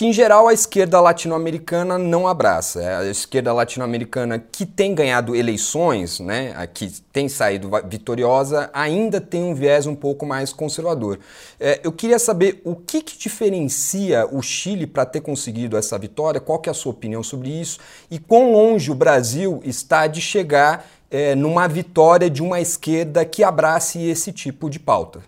que 0.00 0.06
em 0.06 0.14
geral 0.14 0.48
a 0.48 0.54
esquerda 0.54 0.98
latino-americana 0.98 1.98
não 1.98 2.26
abraça. 2.26 2.80
É 2.80 2.96
a 2.96 3.04
esquerda 3.04 3.52
latino-americana 3.52 4.38
que 4.38 4.64
tem 4.64 4.94
ganhado 4.94 5.36
eleições, 5.36 6.20
né, 6.20 6.54
que 6.72 6.90
tem 7.12 7.28
saído 7.28 7.70
vitoriosa, 7.86 8.70
ainda 8.72 9.20
tem 9.20 9.42
um 9.44 9.54
viés 9.54 9.86
um 9.86 9.94
pouco 9.94 10.24
mais 10.24 10.54
conservador. 10.54 11.18
É, 11.60 11.82
eu 11.84 11.92
queria 11.92 12.18
saber 12.18 12.62
o 12.64 12.74
que, 12.74 13.02
que 13.02 13.18
diferencia 13.18 14.26
o 14.32 14.40
Chile 14.40 14.86
para 14.86 15.04
ter 15.04 15.20
conseguido 15.20 15.76
essa 15.76 15.98
vitória, 15.98 16.40
qual 16.40 16.58
que 16.60 16.70
é 16.70 16.72
a 16.72 16.74
sua 16.74 16.92
opinião 16.92 17.22
sobre 17.22 17.50
isso 17.50 17.78
e 18.10 18.18
quão 18.18 18.52
longe 18.52 18.90
o 18.90 18.94
Brasil 18.94 19.60
está 19.66 20.06
de 20.06 20.22
chegar 20.22 20.88
é, 21.10 21.34
numa 21.34 21.68
vitória 21.68 22.30
de 22.30 22.42
uma 22.42 22.58
esquerda 22.58 23.22
que 23.26 23.44
abrace 23.44 24.02
esse 24.02 24.32
tipo 24.32 24.70
de 24.70 24.78
pauta. 24.78 25.22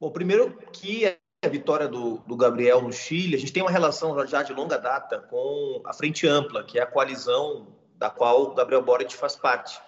Bom, 0.00 0.10
primeiro 0.10 0.58
que 0.72 1.16
a 1.42 1.48
vitória 1.48 1.88
do, 1.88 2.18
do, 2.26 2.36
Gabriel 2.36 2.82
no 2.82 2.92
Chile, 2.92 3.34
a 3.34 3.38
gente 3.38 3.50
tem 3.50 3.62
uma 3.62 3.70
relação 3.70 4.14
já 4.26 4.42
de 4.42 4.52
longa 4.52 4.76
data 4.76 5.18
com 5.18 5.80
a 5.86 5.92
Frente 5.94 6.26
Ampla, 6.26 6.62
que 6.62 6.78
é 6.78 6.82
a 6.82 6.86
coalizão 6.86 7.68
da 7.96 8.10
qual 8.10 8.42
o 8.42 8.54
Gabriel 8.54 8.82
Boric 8.82 9.16
faz 9.16 9.36
parte. 9.36 9.80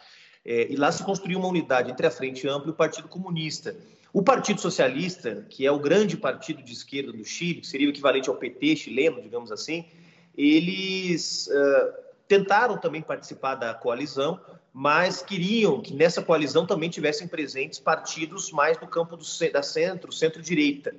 É, 0.46 0.72
e 0.72 0.76
lá 0.76 0.90
se 0.90 1.04
construiu 1.04 1.38
uma 1.38 1.48
unidade 1.48 1.90
entre 1.90 2.06
a 2.06 2.10
Frente 2.10 2.48
Ampla 2.48 2.68
e 2.68 2.70
o 2.70 2.74
Partido 2.74 3.06
Comunista. 3.06 3.76
O 4.14 4.22
Partido 4.22 4.62
Socialista, 4.62 5.46
que 5.50 5.66
é 5.66 5.70
o 5.70 5.78
grande 5.78 6.16
partido 6.16 6.62
de 6.62 6.72
esquerda 6.72 7.12
do 7.12 7.22
Chile, 7.22 7.60
que 7.60 7.66
seria 7.66 7.86
o 7.86 7.90
equivalente 7.90 8.30
ao 8.30 8.36
PT 8.36 8.76
chileno, 8.76 9.20
digamos 9.20 9.52
assim, 9.52 9.84
eles 10.34 11.48
uh, 11.48 11.92
tentaram 12.26 12.78
também 12.78 13.02
participar 13.02 13.56
da 13.56 13.74
coalizão, 13.74 14.40
mas 14.72 15.20
queriam 15.20 15.82
que 15.82 15.92
nessa 15.92 16.22
coalizão 16.22 16.66
também 16.66 16.88
tivessem 16.88 17.28
presentes 17.28 17.78
partidos 17.78 18.50
mais 18.50 18.78
do 18.78 18.86
campo 18.86 19.18
do, 19.18 19.24
da 19.52 19.62
centro, 19.62 20.10
centro-direita 20.10 20.94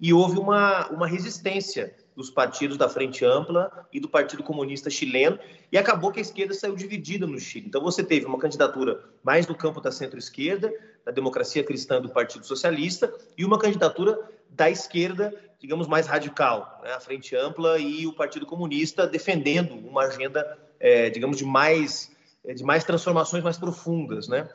e 0.00 0.12
houve 0.12 0.38
uma, 0.38 0.88
uma 0.88 1.06
resistência 1.06 1.94
dos 2.16 2.30
partidos 2.30 2.76
da 2.76 2.88
Frente 2.88 3.24
Ampla 3.24 3.86
e 3.92 3.98
do 3.98 4.08
Partido 4.08 4.42
Comunista 4.42 4.88
Chileno, 4.88 5.38
e 5.70 5.76
acabou 5.76 6.12
que 6.12 6.20
a 6.20 6.22
esquerda 6.22 6.54
saiu 6.54 6.76
dividida 6.76 7.26
no 7.26 7.38
Chile. 7.38 7.66
Então 7.66 7.82
você 7.82 8.04
teve 8.04 8.24
uma 8.24 8.38
candidatura 8.38 9.02
mais 9.22 9.46
do 9.46 9.54
campo 9.54 9.80
da 9.80 9.90
centro-esquerda, 9.90 10.72
da 11.04 11.10
democracia 11.10 11.64
cristã 11.64 12.00
do 12.00 12.08
Partido 12.08 12.46
Socialista, 12.46 13.12
e 13.36 13.44
uma 13.44 13.58
candidatura 13.58 14.18
da 14.48 14.70
esquerda, 14.70 15.34
digamos, 15.58 15.88
mais 15.88 16.06
radical, 16.06 16.80
né? 16.84 16.92
a 16.92 17.00
Frente 17.00 17.34
Ampla 17.34 17.78
e 17.78 18.06
o 18.06 18.12
Partido 18.12 18.46
Comunista 18.46 19.06
defendendo 19.06 19.74
uma 19.74 20.02
agenda, 20.02 20.56
é, 20.78 21.10
digamos, 21.10 21.36
de 21.36 21.44
mais, 21.44 22.12
de 22.54 22.62
mais 22.62 22.84
transformações 22.84 23.42
mais 23.42 23.58
profundas, 23.58 24.28
né? 24.28 24.48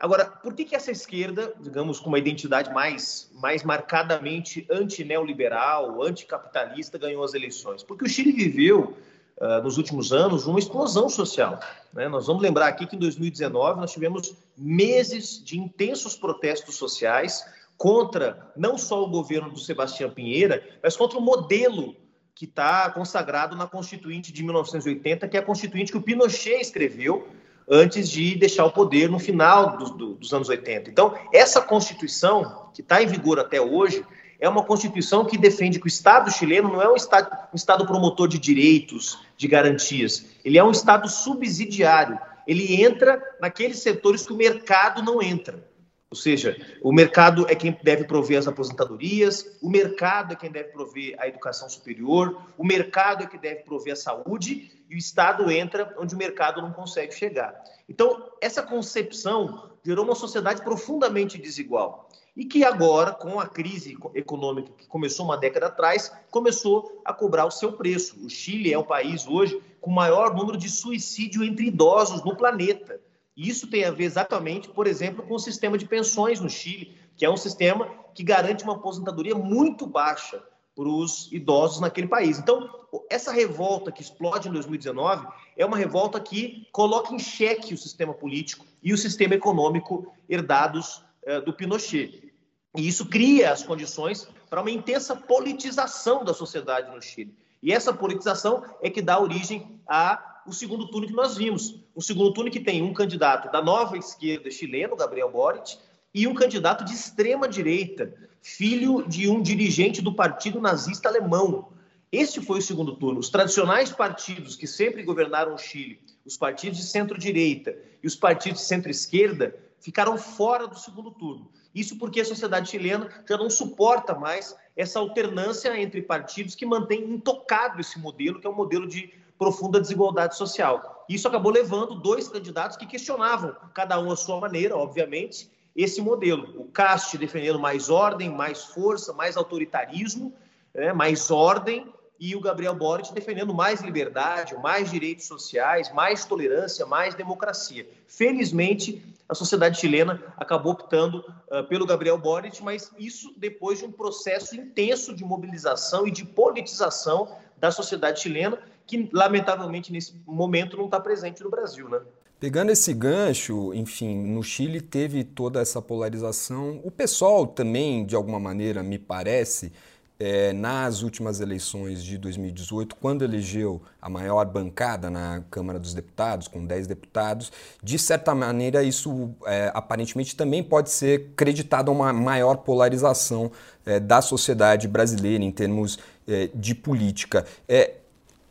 Agora, 0.00 0.24
por 0.24 0.54
que, 0.54 0.64
que 0.64 0.74
essa 0.74 0.90
esquerda, 0.90 1.52
digamos, 1.60 2.00
com 2.00 2.08
uma 2.08 2.18
identidade 2.18 2.72
mais, 2.72 3.30
mais 3.34 3.62
marcadamente 3.62 4.66
anti-neoliberal, 4.70 6.02
anticapitalista, 6.02 6.96
ganhou 6.96 7.22
as 7.22 7.34
eleições? 7.34 7.82
Porque 7.82 8.06
o 8.06 8.08
Chile 8.08 8.32
viveu, 8.32 8.96
uh, 9.36 9.62
nos 9.62 9.76
últimos 9.76 10.10
anos, 10.10 10.46
uma 10.46 10.58
explosão 10.58 11.10
social. 11.10 11.60
Né? 11.92 12.08
Nós 12.08 12.26
vamos 12.28 12.42
lembrar 12.42 12.68
aqui 12.68 12.86
que 12.86 12.96
em 12.96 12.98
2019 12.98 13.78
nós 13.78 13.92
tivemos 13.92 14.34
meses 14.56 15.44
de 15.44 15.58
intensos 15.58 16.16
protestos 16.16 16.76
sociais 16.76 17.44
contra 17.76 18.50
não 18.56 18.78
só 18.78 19.04
o 19.04 19.10
governo 19.10 19.50
do 19.50 19.60
Sebastião 19.60 20.10
Pinheira, 20.10 20.66
mas 20.82 20.96
contra 20.96 21.18
o 21.18 21.22
modelo 21.22 21.94
que 22.34 22.46
está 22.46 22.90
consagrado 22.90 23.54
na 23.54 23.66
Constituinte 23.66 24.32
de 24.32 24.42
1980, 24.42 25.28
que 25.28 25.36
é 25.36 25.40
a 25.40 25.44
Constituinte 25.44 25.92
que 25.92 25.98
o 25.98 26.02
Pinochet 26.02 26.58
escreveu 26.58 27.28
antes 27.70 28.10
de 28.10 28.34
deixar 28.34 28.64
o 28.64 28.72
poder 28.72 29.08
no 29.08 29.20
final 29.20 29.76
do, 29.76 29.90
do, 29.90 30.14
dos 30.14 30.34
anos 30.34 30.48
80. 30.48 30.90
Então, 30.90 31.14
essa 31.32 31.60
Constituição, 31.60 32.68
que 32.74 32.80
está 32.80 33.00
em 33.00 33.06
vigor 33.06 33.38
até 33.38 33.60
hoje, 33.60 34.04
é 34.40 34.48
uma 34.48 34.64
Constituição 34.64 35.24
que 35.24 35.38
defende 35.38 35.78
que 35.78 35.86
o 35.86 35.88
Estado 35.88 36.32
chileno 36.32 36.68
não 36.68 36.82
é 36.82 36.90
um 36.90 36.96
Estado, 36.96 37.30
um 37.52 37.56
estado 37.56 37.86
promotor 37.86 38.26
de 38.26 38.38
direitos, 38.38 39.18
de 39.36 39.46
garantias. 39.46 40.26
Ele 40.44 40.58
é 40.58 40.64
um 40.64 40.72
Estado 40.72 41.08
subsidiário. 41.08 42.18
Ele 42.46 42.82
entra 42.82 43.22
naqueles 43.40 43.78
setores 43.78 44.26
que 44.26 44.32
o 44.32 44.36
mercado 44.36 45.02
não 45.02 45.22
entra. 45.22 45.69
Ou 46.10 46.16
seja, 46.16 46.56
o 46.82 46.92
mercado 46.92 47.46
é 47.48 47.54
quem 47.54 47.78
deve 47.84 48.02
prover 48.02 48.36
as 48.36 48.48
aposentadorias, 48.48 49.56
o 49.62 49.70
mercado 49.70 50.32
é 50.32 50.36
quem 50.36 50.50
deve 50.50 50.70
prover 50.70 51.14
a 51.20 51.28
educação 51.28 51.68
superior, 51.68 52.36
o 52.58 52.64
mercado 52.64 53.22
é 53.22 53.26
que 53.28 53.38
deve 53.38 53.62
prover 53.62 53.92
a 53.92 53.96
saúde 53.96 54.72
e 54.90 54.96
o 54.96 54.98
Estado 54.98 55.48
entra 55.52 55.94
onde 55.96 56.12
o 56.16 56.18
mercado 56.18 56.60
não 56.60 56.72
consegue 56.72 57.14
chegar. 57.14 57.54
Então, 57.88 58.28
essa 58.40 58.60
concepção 58.60 59.70
gerou 59.84 60.04
uma 60.04 60.16
sociedade 60.16 60.62
profundamente 60.62 61.38
desigual 61.38 62.08
e 62.36 62.44
que 62.44 62.64
agora, 62.64 63.12
com 63.12 63.38
a 63.38 63.46
crise 63.46 63.96
econômica 64.12 64.72
que 64.76 64.88
começou 64.88 65.26
uma 65.26 65.36
década 65.36 65.66
atrás, 65.66 66.12
começou 66.28 67.02
a 67.04 67.12
cobrar 67.12 67.46
o 67.46 67.52
seu 67.52 67.74
preço. 67.74 68.16
O 68.26 68.28
Chile 68.28 68.72
é 68.72 68.78
o 68.78 68.82
país 68.82 69.28
hoje 69.28 69.62
com 69.80 69.92
o 69.92 69.94
maior 69.94 70.34
número 70.34 70.58
de 70.58 70.68
suicídio 70.68 71.44
entre 71.44 71.66
idosos 71.66 72.24
no 72.24 72.36
planeta. 72.36 73.00
Isso 73.40 73.66
tem 73.66 73.86
a 73.86 73.90
ver 73.90 74.04
exatamente, 74.04 74.68
por 74.68 74.86
exemplo, 74.86 75.24
com 75.26 75.34
o 75.34 75.38
sistema 75.38 75.78
de 75.78 75.86
pensões 75.86 76.40
no 76.40 76.50
Chile, 76.50 76.94
que 77.16 77.24
é 77.24 77.30
um 77.30 77.38
sistema 77.38 77.88
que 78.14 78.22
garante 78.22 78.64
uma 78.64 78.74
aposentadoria 78.74 79.34
muito 79.34 79.86
baixa 79.86 80.42
para 80.76 80.86
os 80.86 81.32
idosos 81.32 81.80
naquele 81.80 82.06
país. 82.06 82.38
Então, 82.38 82.68
essa 83.08 83.32
revolta 83.32 83.90
que 83.90 84.02
explode 84.02 84.48
em 84.48 84.52
2019 84.52 85.26
é 85.56 85.64
uma 85.64 85.78
revolta 85.78 86.20
que 86.20 86.68
coloca 86.70 87.14
em 87.14 87.18
xeque 87.18 87.72
o 87.72 87.78
sistema 87.78 88.12
político 88.12 88.66
e 88.82 88.92
o 88.92 88.98
sistema 88.98 89.34
econômico 89.34 90.12
herdados 90.28 91.02
eh, 91.22 91.40
do 91.40 91.54
Pinochet. 91.54 92.30
E 92.76 92.86
isso 92.86 93.06
cria 93.06 93.52
as 93.52 93.62
condições 93.62 94.28
para 94.50 94.60
uma 94.60 94.70
intensa 94.70 95.16
politização 95.16 96.24
da 96.24 96.34
sociedade 96.34 96.94
no 96.94 97.00
Chile. 97.00 97.34
E 97.62 97.72
essa 97.72 97.92
politização 97.92 98.64
é 98.82 98.90
que 98.90 99.00
dá 99.00 99.18
origem 99.18 99.80
a 99.88 100.29
o 100.50 100.52
segundo 100.52 100.88
turno 100.88 101.06
que 101.06 101.12
nós 101.12 101.36
vimos. 101.36 101.76
Um 101.94 102.00
segundo 102.00 102.32
turno 102.32 102.50
que 102.50 102.58
tem 102.58 102.82
um 102.82 102.92
candidato 102.92 103.50
da 103.52 103.62
nova 103.62 103.96
esquerda 103.96 104.50
chileno, 104.50 104.96
Gabriel 104.96 105.30
Boric, 105.30 105.78
e 106.12 106.26
um 106.26 106.34
candidato 106.34 106.84
de 106.84 106.92
extrema 106.92 107.48
direita, 107.48 108.12
filho 108.42 109.06
de 109.06 109.28
um 109.28 109.40
dirigente 109.40 110.02
do 110.02 110.12
Partido 110.12 110.60
Nazista 110.60 111.08
Alemão. 111.08 111.68
Este 112.10 112.40
foi 112.40 112.58
o 112.58 112.62
segundo 112.62 112.96
turno. 112.96 113.20
Os 113.20 113.30
tradicionais 113.30 113.92
partidos 113.92 114.56
que 114.56 114.66
sempre 114.66 115.04
governaram 115.04 115.54
o 115.54 115.58
Chile, 115.58 116.00
os 116.26 116.36
partidos 116.36 116.80
de 116.80 116.84
centro-direita 116.84 117.76
e 118.02 118.06
os 118.08 118.16
partidos 118.16 118.60
de 118.60 118.66
centro-esquerda, 118.66 119.56
ficaram 119.78 120.18
fora 120.18 120.66
do 120.66 120.76
segundo 120.76 121.12
turno. 121.12 121.48
Isso 121.72 121.96
porque 121.96 122.20
a 122.20 122.24
sociedade 122.24 122.70
chilena 122.70 123.08
já 123.28 123.36
não 123.36 123.48
suporta 123.48 124.16
mais 124.16 124.56
essa 124.76 124.98
alternância 124.98 125.80
entre 125.80 126.02
partidos 126.02 126.56
que 126.56 126.66
mantém 126.66 127.04
intocado 127.04 127.80
esse 127.80 128.00
modelo, 128.00 128.40
que 128.40 128.46
é 128.48 128.50
um 128.50 128.56
modelo 128.56 128.88
de 128.88 129.14
profunda 129.40 129.80
desigualdade 129.80 130.36
social. 130.36 131.06
Isso 131.08 131.26
acabou 131.26 131.50
levando 131.50 131.94
dois 131.94 132.28
candidatos 132.28 132.76
que 132.76 132.84
questionavam, 132.84 133.56
cada 133.72 133.98
um 133.98 134.12
à 134.12 134.16
sua 134.16 134.38
maneira, 134.38 134.76
obviamente, 134.76 135.50
esse 135.74 136.02
modelo. 136.02 136.60
O 136.60 136.66
Cast 136.66 137.16
defendendo 137.16 137.58
mais 137.58 137.88
ordem, 137.88 138.28
mais 138.28 138.66
força, 138.66 139.14
mais 139.14 139.38
autoritarismo, 139.38 140.34
né, 140.74 140.92
mais 140.92 141.30
ordem, 141.30 141.90
e 142.20 142.36
o 142.36 142.40
Gabriel 142.40 142.74
Boric 142.74 143.14
defendendo 143.14 143.54
mais 143.54 143.80
liberdade, 143.80 144.54
mais 144.58 144.90
direitos 144.90 145.24
sociais, 145.24 145.90
mais 145.94 146.26
tolerância, 146.26 146.84
mais 146.84 147.14
democracia. 147.14 147.88
Felizmente, 148.06 149.02
a 149.26 149.34
sociedade 149.34 149.80
chilena 149.80 150.22
acabou 150.36 150.72
optando 150.72 151.24
uh, 151.50 151.64
pelo 151.64 151.86
Gabriel 151.86 152.18
Boric, 152.18 152.62
mas 152.62 152.92
isso 152.98 153.32
depois 153.38 153.78
de 153.78 153.86
um 153.86 153.92
processo 153.92 154.54
intenso 154.54 155.14
de 155.16 155.24
mobilização 155.24 156.06
e 156.06 156.10
de 156.10 156.26
politização 156.26 157.34
da 157.56 157.70
sociedade 157.70 158.20
chilena, 158.20 158.58
que 158.90 159.08
lamentavelmente 159.12 159.92
nesse 159.92 160.14
momento 160.26 160.76
não 160.76 160.86
está 160.86 160.98
presente 160.98 161.42
no 161.42 161.50
Brasil, 161.50 161.88
né? 161.88 162.00
Pegando 162.40 162.70
esse 162.70 162.94
gancho, 162.94 163.74
enfim, 163.74 164.16
no 164.16 164.42
Chile 164.42 164.80
teve 164.80 165.22
toda 165.22 165.60
essa 165.60 165.80
polarização. 165.82 166.80
O 166.82 166.90
pessoal 166.90 167.46
também, 167.46 168.04
de 168.06 168.16
alguma 168.16 168.40
maneira, 168.40 168.82
me 168.82 168.98
parece, 168.98 169.70
é, 170.18 170.52
nas 170.52 171.02
últimas 171.02 171.40
eleições 171.40 172.02
de 172.02 172.18
2018, 172.18 172.94
quando 172.96 173.22
elegeu 173.24 173.82
a 174.00 174.08
maior 174.08 174.44
bancada 174.44 175.10
na 175.10 175.42
Câmara 175.50 175.78
dos 175.78 175.94
Deputados, 175.94 176.48
com 176.48 176.64
10 176.64 176.86
deputados, 176.86 177.52
de 177.82 177.98
certa 177.98 178.34
maneira 178.34 178.82
isso 178.82 179.34
é, 179.46 179.70
aparentemente 179.74 180.34
também 180.34 180.62
pode 180.62 180.90
ser 180.90 181.32
creditado 181.36 181.90
a 181.90 181.94
uma 181.94 182.12
maior 182.12 182.56
polarização 182.56 183.50
é, 183.84 184.00
da 184.00 184.20
sociedade 184.20 184.88
brasileira 184.88 185.42
em 185.42 185.50
termos 185.50 185.98
é, 186.28 186.50
de 186.54 186.74
política. 186.74 187.46
É, 187.66 187.99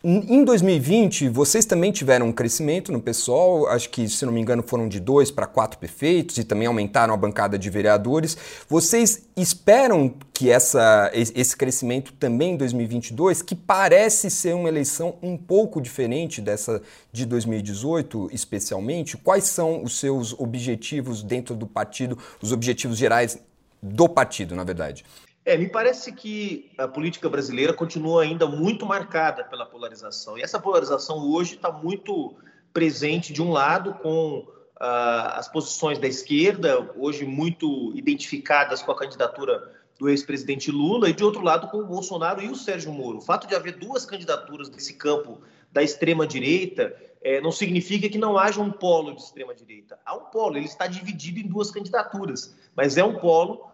em 0.01 0.46
2020, 0.46 1.27
vocês 1.27 1.65
também 1.65 1.91
tiveram 1.91 2.27
um 2.27 2.32
crescimento 2.32 2.89
no 2.89 3.01
pessoal, 3.01 3.68
acho 3.68 3.89
que, 3.89 4.08
se 4.08 4.25
não 4.25 4.32
me 4.32 4.39
engano, 4.39 4.63
foram 4.63 4.88
de 4.88 4.98
dois 4.98 5.29
para 5.29 5.46
quatro 5.46 5.77
prefeitos 5.77 6.38
e 6.38 6.46
também 6.46 6.68
aumentaram 6.68 7.13
a 7.13 7.18
bancada 7.18 7.60
de 7.60 7.70
vereadores. 7.70 8.38
Vocês 8.70 9.24
esperam 9.36 10.13
que 10.34 10.50
essa, 10.50 11.12
esse 11.13 11.58
crescimento 11.58 12.13
também 12.13 12.53
em 12.53 12.58
2022, 12.58 13.41
que 13.41 13.53
parece 13.53 14.29
ser 14.29 14.56
uma 14.56 14.70
eleição 14.70 15.15
um 15.22 15.36
pouco 15.36 15.82
diferente 15.82 16.39
dessa 16.39 16.82
de 17.12 17.25
2018, 17.25 18.29
especialmente, 18.32 19.18
quais 19.18 19.46
são 19.46 19.84
os 19.84 20.00
seus 20.00 20.32
objetivos 20.39 21.22
dentro 21.22 21.56
do 21.56 21.68
partido, 21.68 22.18
os 22.41 22.53
objetivos 22.53 22.98
gerais 22.98 23.38
do 23.84 24.08
partido, 24.08 24.56
na 24.56 24.63
verdade? 24.63 25.03
É, 25.50 25.58
me 25.58 25.68
parece 25.68 26.12
que 26.12 26.70
a 26.77 26.88
política 26.88 27.27
brasileira 27.27 27.74
continua 27.74 28.22
ainda 28.22 28.46
muito 28.46 28.86
marcada 28.86 29.44
pela 29.44 29.65
polarização. 29.65 30.38
E 30.38 30.44
essa 30.44 30.60
polarização 30.60 31.27
hoje 31.27 31.56
está 31.56 31.72
muito 31.72 32.36
presente, 32.72 33.34
de 33.34 33.41
um 33.41 33.50
lado, 33.50 33.96
com 33.96 34.41
uh, 34.41 35.34
as 35.34 35.48
posições 35.48 35.98
da 35.98 36.08
esquerda, 36.08 36.91
hoje 36.96 37.25
muito 37.25 37.91
identificadas 37.96 38.84
com 38.84 38.91
a 38.91 38.96
candidatura 38.96 39.72
do 39.98 40.08
ex-presidente 40.08 40.70
Lula, 40.70 41.10
e 41.10 41.13
de 41.13 41.24
outro 41.24 41.41
lado, 41.41 41.68
com 41.68 41.79
o 41.79 41.86
Bolsonaro 41.88 42.44
e 42.44 42.48
o 42.48 42.56
Sérgio 42.56 42.94
Moro. 42.94 43.18
O 43.18 43.22
fato 43.22 43.48
de 43.48 43.56
haver 43.56 43.79
duas 43.79 44.06
candidaturas 44.06 44.70
nesse 44.70 44.94
campo 44.94 45.41
da 45.72 45.82
extrema-direita 45.82 46.96
é, 47.24 47.41
não 47.41 47.51
significa 47.51 48.08
que 48.08 48.20
não 48.20 48.38
haja 48.38 48.62
um 48.62 48.72
polo 48.72 49.15
de 49.15 49.22
extrema-direita. 49.24 49.98
Há 50.06 50.15
um 50.15 50.25
polo, 50.25 50.58
ele 50.58 50.68
está 50.68 50.86
dividido 50.86 51.39
em 51.39 51.48
duas 51.48 51.72
candidaturas, 51.72 52.56
mas 52.75 52.98
é 52.98 53.03
um 53.03 53.15
polo 53.15 53.69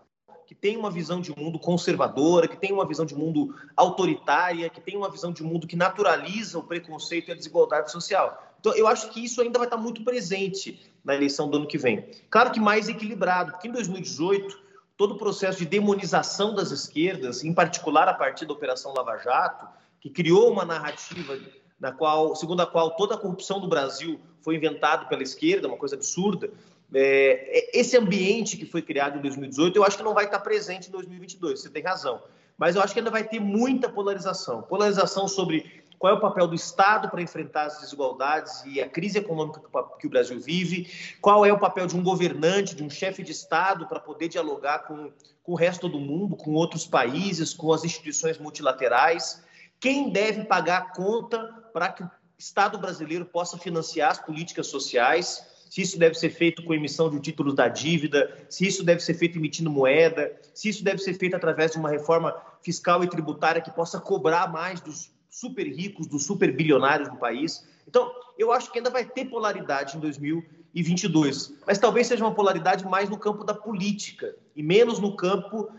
que 0.47 0.53
tem 0.53 0.77
uma 0.77 0.91
visão 0.91 1.19
de 1.19 1.37
mundo 1.37 1.57
conservadora, 1.57 2.47
que 2.47 2.57
tem 2.57 2.71
uma 2.71 2.85
visão 2.85 3.05
de 3.05 3.15
mundo 3.15 3.55
autoritária, 3.75 4.69
que 4.69 4.79
tem 4.79 4.95
uma 4.95 5.09
visão 5.09 5.31
de 5.31 5.43
mundo 5.43 5.67
que 5.67 5.75
naturaliza 5.75 6.59
o 6.59 6.63
preconceito 6.63 7.29
e 7.29 7.31
a 7.31 7.35
desigualdade 7.35 7.91
social. 7.91 8.55
Então, 8.59 8.73
eu 8.75 8.87
acho 8.87 9.09
que 9.09 9.23
isso 9.23 9.41
ainda 9.41 9.59
vai 9.59 9.67
estar 9.67 9.77
muito 9.77 10.03
presente 10.03 10.79
na 11.03 11.15
eleição 11.15 11.49
do 11.49 11.57
ano 11.57 11.67
que 11.67 11.77
vem. 11.77 12.09
Claro 12.29 12.51
que 12.51 12.59
mais 12.59 12.87
equilibrado, 12.87 13.51
porque 13.51 13.67
em 13.67 13.71
2018, 13.71 14.59
todo 14.97 15.15
o 15.15 15.17
processo 15.17 15.59
de 15.59 15.65
demonização 15.65 16.53
das 16.53 16.71
esquerdas, 16.71 17.43
em 17.43 17.53
particular 17.53 18.07
a 18.07 18.13
partir 18.13 18.45
da 18.45 18.53
Operação 18.53 18.93
Lava 18.93 19.17
Jato, 19.17 19.67
que 19.99 20.09
criou 20.09 20.51
uma 20.51 20.65
narrativa 20.65 21.37
na 21.79 21.91
qual, 21.91 22.35
segundo 22.35 22.61
a 22.61 22.65
qual 22.65 22.91
toda 22.91 23.15
a 23.15 23.17
corrupção 23.17 23.59
do 23.59 23.67
Brasil 23.67 24.19
foi 24.41 24.55
inventada 24.55 25.05
pela 25.05 25.23
esquerda, 25.23 25.67
uma 25.67 25.77
coisa 25.77 25.95
absurda, 25.95 26.49
é, 26.93 27.59
é, 27.59 27.79
esse 27.79 27.97
ambiente 27.97 28.57
que 28.57 28.65
foi 28.65 28.81
criado 28.81 29.17
em 29.17 29.21
2018, 29.21 29.75
eu 29.75 29.83
acho 29.83 29.97
que 29.97 30.03
não 30.03 30.13
vai 30.13 30.25
estar 30.25 30.39
presente 30.39 30.89
em 30.89 30.91
2022, 30.91 31.61
você 31.61 31.69
tem 31.69 31.83
razão. 31.83 32.21
Mas 32.57 32.75
eu 32.75 32.81
acho 32.81 32.93
que 32.93 32.99
ainda 32.99 33.11
vai 33.11 33.23
ter 33.23 33.39
muita 33.39 33.89
polarização. 33.89 34.61
Polarização 34.61 35.27
sobre 35.27 35.83
qual 35.99 36.13
é 36.13 36.17
o 36.17 36.21
papel 36.21 36.47
do 36.47 36.55
Estado 36.55 37.09
para 37.09 37.21
enfrentar 37.21 37.65
as 37.65 37.81
desigualdades 37.81 38.63
e 38.65 38.81
a 38.81 38.87
crise 38.87 39.17
econômica 39.17 39.61
que 39.99 40.07
o 40.07 40.09
Brasil 40.09 40.39
vive, 40.39 40.89
qual 41.21 41.45
é 41.45 41.51
o 41.51 41.59
papel 41.59 41.87
de 41.87 41.95
um 41.95 42.03
governante, 42.03 42.75
de 42.75 42.83
um 42.83 42.89
chefe 42.89 43.23
de 43.23 43.31
Estado 43.31 43.87
para 43.87 43.99
poder 43.99 44.27
dialogar 44.27 44.79
com, 44.79 45.11
com 45.43 45.51
o 45.53 45.55
resto 45.55 45.89
do 45.89 45.99
mundo, 45.99 46.35
com 46.35 46.53
outros 46.53 46.85
países, 46.85 47.53
com 47.53 47.73
as 47.73 47.83
instituições 47.83 48.37
multilaterais, 48.37 49.43
quem 49.79 50.09
deve 50.09 50.45
pagar 50.45 50.77
a 50.77 50.93
conta 50.93 51.39
para 51.73 51.89
que 51.89 52.03
o 52.03 52.11
Estado 52.37 52.77
brasileiro 52.77 53.25
possa 53.25 53.57
financiar 53.57 54.11
as 54.11 54.19
políticas 54.19 54.67
sociais 54.67 55.54
se 55.75 55.81
isso 55.81 55.99
deve 55.99 56.15
ser 56.15 56.29
feito 56.29 56.63
com 56.63 56.73
emissão 56.73 57.09
de 57.09 57.19
títulos 57.19 57.53
da 57.53 57.67
dívida, 57.67 58.33
se 58.47 58.65
isso 58.65 58.81
deve 58.81 59.01
ser 59.01 59.13
feito 59.13 59.37
emitindo 59.37 59.69
moeda, 59.69 60.33
se 60.53 60.69
isso 60.69 60.81
deve 60.81 60.99
ser 60.99 61.13
feito 61.15 61.35
através 61.35 61.73
de 61.73 61.77
uma 61.77 61.89
reforma 61.89 62.33
fiscal 62.61 63.03
e 63.03 63.09
tributária 63.09 63.61
que 63.61 63.69
possa 63.69 63.99
cobrar 63.99 64.49
mais 64.49 64.79
dos 64.79 65.11
super 65.29 65.67
ricos, 65.67 66.07
dos 66.07 66.25
super 66.25 66.49
bilionários 66.55 67.09
do 67.09 67.17
país. 67.17 67.67
Então, 67.85 68.09
eu 68.39 68.53
acho 68.53 68.71
que 68.71 68.79
ainda 68.79 68.89
vai 68.89 69.03
ter 69.03 69.25
polaridade 69.25 69.97
em 69.97 69.99
2022, 69.99 71.55
mas 71.67 71.77
talvez 71.77 72.07
seja 72.07 72.23
uma 72.23 72.33
polaridade 72.33 72.85
mais 72.85 73.09
no 73.09 73.17
campo 73.17 73.43
da 73.43 73.53
política 73.53 74.33
e 74.55 74.63
menos 74.63 74.97
no 74.97 75.13
campo 75.13 75.69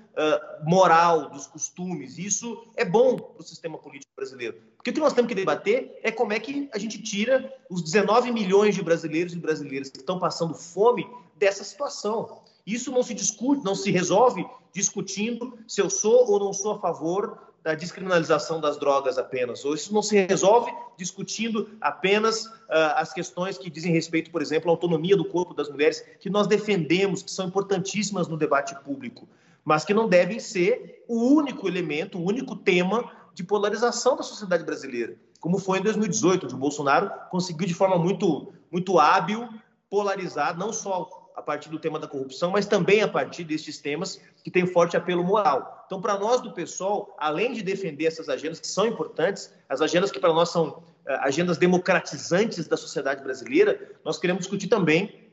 moral, 0.65 1.31
dos 1.31 1.47
costumes. 1.47 2.19
Isso 2.19 2.67
é 2.75 2.85
bom 2.85 3.17
para 3.17 3.43
o 3.43 3.45
sistema 3.45 3.77
político 3.77 4.11
brasileiro. 4.17 4.57
Porque 4.77 4.91
o 4.91 4.95
que 4.95 5.01
nós 5.01 5.13
temos 5.13 5.29
que 5.29 5.35
debater 5.35 5.99
é 6.03 6.11
como 6.11 6.33
é 6.33 6.41
que 6.41 6.69
a 6.73 6.79
gente 6.79 7.03
tira 7.03 7.53
os 7.69 7.83
19 7.83 8.33
milhões 8.33 8.75
de 8.75 8.83
brasileiros 8.83 9.35
e 9.35 9.39
brasileiras 9.39 9.91
que 9.91 9.99
estão 9.99 10.19
passando 10.19 10.55
fome 10.55 11.07
dessa 11.37 11.65
situação. 11.65 12.41
Isso 12.67 12.91
não 12.91 13.03
se 13.03 13.15
discute, 13.15 13.65
não 13.65 13.75
se 13.75 13.91
resolve 13.91 14.47
discutindo 14.73 15.59
se 15.69 15.81
eu 15.81 15.89
sou 15.89 16.31
ou 16.31 16.39
não 16.39 16.53
sou 16.53 16.73
a 16.73 16.79
favor 16.79 17.47
da 17.63 17.75
descriminalização 17.75 18.61
das 18.61 18.79
drogas 18.79 19.19
apenas, 19.19 19.65
ou 19.65 19.75
isso 19.75 19.93
não 19.93 20.01
se 20.01 20.17
resolve 20.25 20.73
discutindo 20.97 21.69
apenas 21.81 22.47
uh, 22.47 22.95
as 22.95 23.13
questões 23.13 23.59
que 23.59 23.69
dizem 23.69 23.93
respeito, 23.93 24.31
por 24.31 24.41
exemplo, 24.41 24.71
à 24.71 24.73
autonomia 24.73 25.17
do 25.17 25.25
corpo 25.25 25.53
das 25.53 25.69
mulheres, 25.69 26.01
que 26.21 26.31
nós 26.31 26.47
defendemos, 26.47 27.25
que 27.25 27.31
são 27.31 27.49
importantíssimas 27.49 28.29
no 28.29 28.37
debate 28.37 28.73
público, 28.85 29.27
mas 29.67 29.85
que 29.85 29.93
não 29.93 30.09
devem 30.09 30.39
ser 30.39 31.03
o 31.09 31.35
único 31.35 31.67
elemento, 31.67 32.19
o 32.19 32.25
único 32.25 32.55
tema 32.55 33.11
de 33.35 33.43
polarização 33.43 34.17
da 34.17 34.23
sociedade 34.23 34.63
brasileira, 34.63 35.17
como 35.41 35.59
foi 35.59 35.81
em 35.81 35.83
2018, 35.83 36.47
onde 36.47 36.55
o 36.55 36.59
Bolsonaro 36.59 37.11
conseguiu 37.31 37.67
de 37.67 37.75
forma 37.75 37.99
muito, 37.99 38.53
muito 38.71 38.97
hábil 39.01 39.49
polarizar 39.91 40.57
não 40.57 40.73
só 40.73 41.09
a 41.35 41.43
partir 41.43 41.69
do 41.69 41.81
tema 41.81 41.99
da 41.99 42.07
corrupção, 42.07 42.53
mas 42.53 42.65
também 42.65 43.03
a 43.03 43.09
partir 43.09 43.43
destes 43.43 43.79
temas 43.79 44.21
que 44.43 44.51
têm 44.51 44.67
forte 44.67 44.97
apelo 44.97 45.25
moral. 45.25 45.83
Então, 45.87 46.01
para 46.01 46.17
nós 46.17 46.41
do 46.41 46.53
PSOL, 46.53 47.15
além 47.19 47.53
de 47.53 47.63
defender 47.63 48.07
essas 48.07 48.29
agendas 48.29 48.61
que 48.61 48.67
são 48.69 48.87
importantes, 48.87 49.53
as 49.69 49.81
agendas 49.81 50.13
que 50.13 50.21
para 50.21 50.33
nós 50.33 50.49
são 50.49 50.83
eh, 51.07 51.19
agendas 51.23 51.59
democratizantes 51.59 52.67
da 52.69 52.77
sociedade 52.77 53.23
brasileira, 53.23 53.97
nós 54.05 54.19
queremos 54.19 54.43
discutir 54.43 54.69
também 54.69 55.29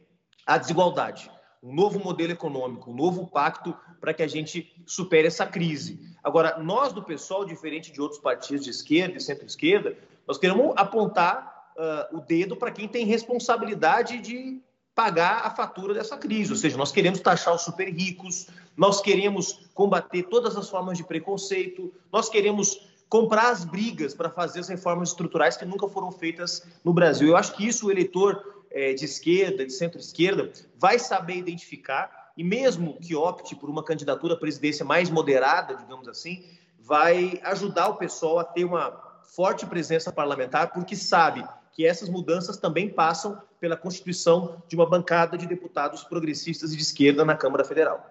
a 0.45 0.57
desigualdade 0.57 1.31
um 1.63 1.73
novo 1.73 1.97
modelo 1.97 2.34
econômico, 2.34 2.91
um 2.91 2.95
novo 2.95 3.26
pacto 3.26 3.73
para 4.02 4.13
que 4.13 4.21
a 4.21 4.28
gente 4.28 4.76
supere 4.86 5.28
essa 5.28 5.45
crise. 5.45 5.97
Agora, 6.21 6.60
nós 6.60 6.91
do 6.91 7.02
PSOL, 7.02 7.45
diferente 7.45 7.91
de 7.91 8.02
outros 8.02 8.19
partidos 8.19 8.65
de 8.65 8.69
esquerda 8.69 9.17
e 9.17 9.21
centro-esquerda, 9.21 9.97
nós 10.28 10.38
queremos 10.38 10.73
apontar 10.76 11.71
uh, 11.78 12.17
o 12.17 12.21
dedo 12.21 12.58
para 12.58 12.69
quem 12.69 12.88
tem 12.88 13.06
responsabilidade 13.06 14.19
de 14.19 14.62
pagar 14.93 15.45
a 15.45 15.49
fatura 15.49 15.93
dessa 15.93 16.17
crise. 16.17 16.52
Ou 16.52 16.58
seja, 16.58 16.78
nós 16.78 16.91
queremos 16.91 17.21
taxar 17.21 17.56
os 17.56 17.62
super 17.62 17.89
ricos, 17.89 18.47
nós 18.76 19.02
queremos 19.02 19.69
combater 19.73 20.23
todas 20.23 20.58
as 20.58 20.69
formas 20.69 20.97
de 20.97 21.04
preconceito, 21.04 21.93
nós 22.12 22.28
queremos 22.30 22.88
comprar 23.08 23.52
as 23.52 23.63
brigas 23.63 24.13
para 24.13 24.30
fazer 24.30 24.60
as 24.60 24.67
reformas 24.67 25.10
estruturais 25.10 25.56
que 25.56 25.65
nunca 25.65 25.88
foram 25.88 26.12
feitas 26.12 26.65
no 26.84 26.93
Brasil. 26.93 27.30
Eu 27.30 27.38
acho 27.38 27.56
que 27.56 27.65
isso 27.65 27.88
o 27.88 27.91
eleitor 27.91 28.62
é, 28.73 28.93
de 28.93 29.05
esquerda, 29.05 29.65
de 29.65 29.71
centro-esquerda, 29.71 30.51
vai 30.77 30.97
saber 30.97 31.38
identificar 31.38 32.31
e 32.36 32.43
mesmo 32.43 32.97
que 32.99 33.15
opte 33.15 33.55
por 33.55 33.69
uma 33.69 33.83
candidatura 33.83 34.33
à 34.33 34.38
presidência 34.38 34.83
mais 34.83 35.09
moderada, 35.09 35.75
digamos 35.75 36.07
assim, 36.07 36.43
vai 36.79 37.39
ajudar 37.43 37.89
o 37.89 37.95
pessoal 37.95 38.39
a 38.39 38.43
ter 38.43 38.65
uma 38.65 38.91
forte 39.36 39.65
presença 39.65 40.12
parlamentar, 40.12 40.73
porque 40.73 40.95
sabe 40.95 41.43
que 41.71 41.86
essas 41.86 42.09
mudanças 42.09 42.57
também 42.57 42.89
passam 42.89 43.41
pela 43.59 43.77
constituição 43.77 44.62
de 44.67 44.75
uma 44.75 44.88
bancada 44.88 45.38
de 45.38 45.47
deputados 45.47 46.03
progressistas 46.03 46.73
e 46.73 46.75
de 46.75 46.83
esquerda 46.83 47.23
na 47.23 47.36
Câmara 47.36 47.63
Federal. 47.63 48.05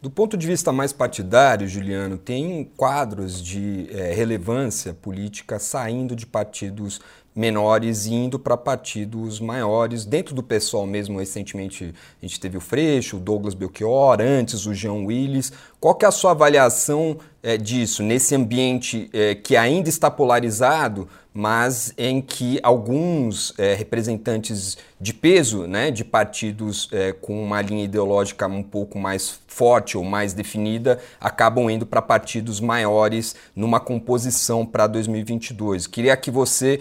Do 0.00 0.10
ponto 0.10 0.36
de 0.36 0.46
vista 0.46 0.70
mais 0.72 0.92
partidário, 0.92 1.66
Juliano, 1.66 2.18
tem 2.18 2.64
quadros 2.76 3.42
de 3.42 3.88
é, 3.90 4.12
relevância 4.12 4.92
política 4.92 5.58
saindo 5.58 6.14
de 6.14 6.26
partidos 6.26 7.00
menores 7.36 8.06
indo 8.06 8.38
para 8.38 8.56
partidos 8.56 9.38
maiores. 9.38 10.06
Dentro 10.06 10.34
do 10.34 10.42
pessoal 10.42 10.86
mesmo, 10.86 11.18
recentemente 11.18 11.94
a 12.20 12.26
gente 12.26 12.40
teve 12.40 12.56
o 12.56 12.60
Freixo, 12.60 13.18
o 13.18 13.20
Douglas 13.20 13.52
Belchior, 13.52 14.18
antes 14.22 14.64
o 14.64 14.72
Jean 14.72 15.04
Willis. 15.04 15.52
Qual 15.78 15.94
que 15.94 16.06
é 16.06 16.08
a 16.08 16.10
sua 16.10 16.30
avaliação 16.30 17.18
é, 17.46 17.56
disso, 17.56 18.02
nesse 18.02 18.34
ambiente 18.34 19.08
é, 19.12 19.36
que 19.36 19.56
ainda 19.56 19.88
está 19.88 20.10
polarizado, 20.10 21.08
mas 21.32 21.94
em 21.96 22.20
que 22.20 22.58
alguns 22.60 23.54
é, 23.56 23.72
representantes 23.72 24.76
de 25.00 25.14
peso, 25.14 25.64
né, 25.64 25.92
de 25.92 26.04
partidos 26.04 26.88
é, 26.90 27.12
com 27.12 27.40
uma 27.40 27.62
linha 27.62 27.84
ideológica 27.84 28.48
um 28.48 28.64
pouco 28.64 28.98
mais 28.98 29.38
forte 29.46 29.96
ou 29.96 30.02
mais 30.02 30.32
definida, 30.32 30.98
acabam 31.20 31.70
indo 31.70 31.86
para 31.86 32.02
partidos 32.02 32.58
maiores 32.58 33.36
numa 33.54 33.78
composição 33.78 34.66
para 34.66 34.88
2022. 34.88 35.86
Queria 35.86 36.16
que 36.16 36.32
você 36.32 36.80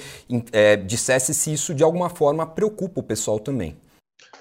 é, 0.52 0.76
dissesse 0.76 1.32
se 1.36 1.54
isso 1.54 1.76
de 1.76 1.84
alguma 1.84 2.10
forma 2.10 2.44
preocupa 2.44 3.02
o 3.02 3.04
pessoal 3.04 3.38
também. 3.40 3.78